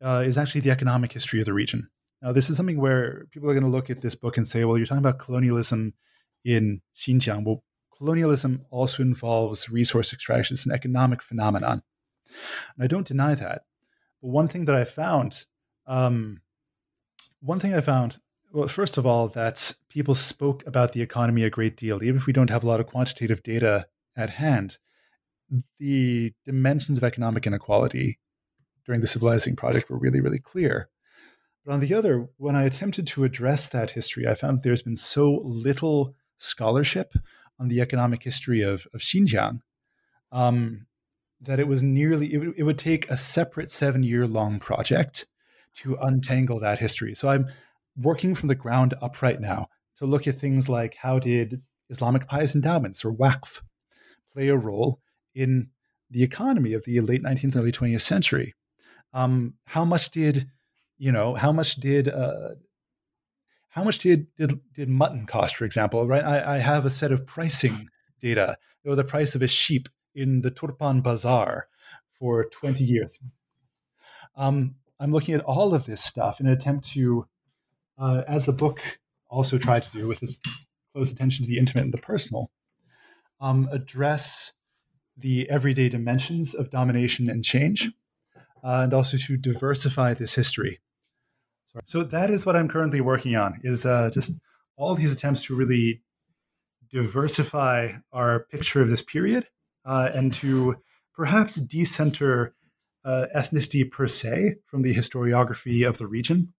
[0.02, 1.88] uh, is actually the economic history of the region.
[2.22, 4.64] Now, this is something where people are going to look at this book and say,
[4.64, 5.94] well, you're talking about colonialism
[6.44, 7.44] in Xinjiang.
[7.44, 7.62] Well,
[7.96, 10.54] colonialism also involves resource extraction.
[10.54, 11.82] It's an economic phenomenon.
[12.76, 13.62] And I don't deny that.
[14.20, 15.44] But one thing that I found,
[15.86, 16.40] um,
[17.40, 18.18] one thing I found,
[18.52, 22.26] well, first of all, that people spoke about the economy a great deal, even if
[22.26, 23.86] we don't have a lot of quantitative data
[24.16, 24.78] at hand.
[25.78, 28.18] The dimensions of economic inequality
[28.84, 30.88] during the civilizing project were really, really clear.
[31.64, 34.96] But on the other, when I attempted to address that history, I found there's been
[34.96, 37.12] so little scholarship
[37.60, 39.60] on the economic history of, of Xinjiang
[40.32, 40.86] um,
[41.40, 45.26] that it was nearly, it, it would take a separate seven year long project
[45.76, 47.14] to untangle that history.
[47.14, 47.48] So I'm
[48.00, 52.26] working from the ground up right now to look at things like how did Islamic
[52.26, 53.62] pious endowments or Waqf
[54.32, 55.00] play a role
[55.34, 55.68] in
[56.10, 58.54] the economy of the late 19th and early 20th century?
[59.12, 60.48] Um, how much did
[60.98, 62.50] you know how much did uh,
[63.70, 66.06] how much did, did did mutton cost, for example?
[66.06, 67.88] Right, I, I have a set of pricing
[68.20, 68.58] data.
[68.84, 71.68] Know, the price of a sheep in the Turpan Bazaar
[72.18, 73.18] for 20 years.
[74.34, 77.26] Um, I'm looking at all of this stuff in an attempt to,
[77.98, 78.98] uh, as the book
[79.28, 80.40] also tried to do with this
[80.92, 82.50] close attention to the intimate and the personal,
[83.40, 84.52] um, address
[85.16, 87.90] the everyday dimensions of domination and change
[88.64, 90.80] uh, and also to diversify this history.
[91.84, 94.40] So that is what I'm currently working on is uh, just
[94.76, 96.02] all these attempts to really
[96.90, 99.46] diversify our picture of this period
[99.84, 100.76] uh, and to
[101.14, 102.54] perhaps decenter
[103.04, 106.52] uh, ethnicity per se from the historiography of the region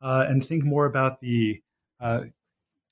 [0.00, 1.62] and think more about the
[2.00, 2.24] uh,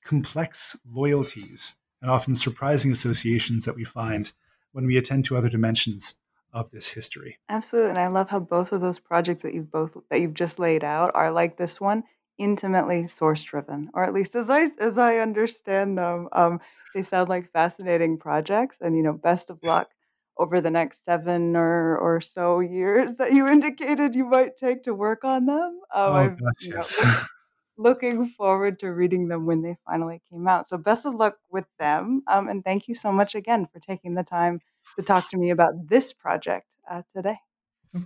[0.03, 4.31] complex loyalties and often surprising associations that we find
[4.71, 6.19] when we attend to other dimensions
[6.53, 7.37] of this history.
[7.49, 10.57] Absolutely, and I love how both of those projects that you've both that you've just
[10.57, 12.03] laid out are like this one,
[12.37, 16.61] intimately source driven, or at least as I as I understand them, um,
[16.93, 18.77] they sound like fascinating projects.
[18.79, 19.89] And you know, best of luck
[20.37, 24.93] over the next seven or, or so years that you indicated you might take to
[24.93, 25.79] work on them.
[25.93, 26.81] Um, oh, you know,
[27.77, 30.67] looking forward to reading them when they finally came out.
[30.67, 32.23] So, best of luck with them.
[32.27, 34.61] Um, and thank you so much again for taking the time
[34.97, 37.37] to talk to me about this project uh, today.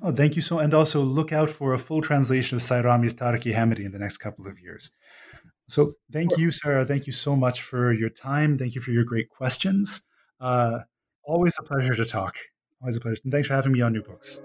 [0.03, 3.57] Oh, thank you so, and also look out for a full translation of Sairami's Tarikh-i
[3.57, 4.91] Hamidi in the next couple of years.
[5.68, 6.85] So, thank you, Sarah.
[6.85, 8.57] Thank you so much for your time.
[8.57, 10.06] Thank you for your great questions.
[10.39, 10.80] Uh,
[11.30, 12.38] always a pleasure to talk.
[12.81, 13.22] Always a pleasure.
[13.23, 14.41] And thanks for having me on New Books.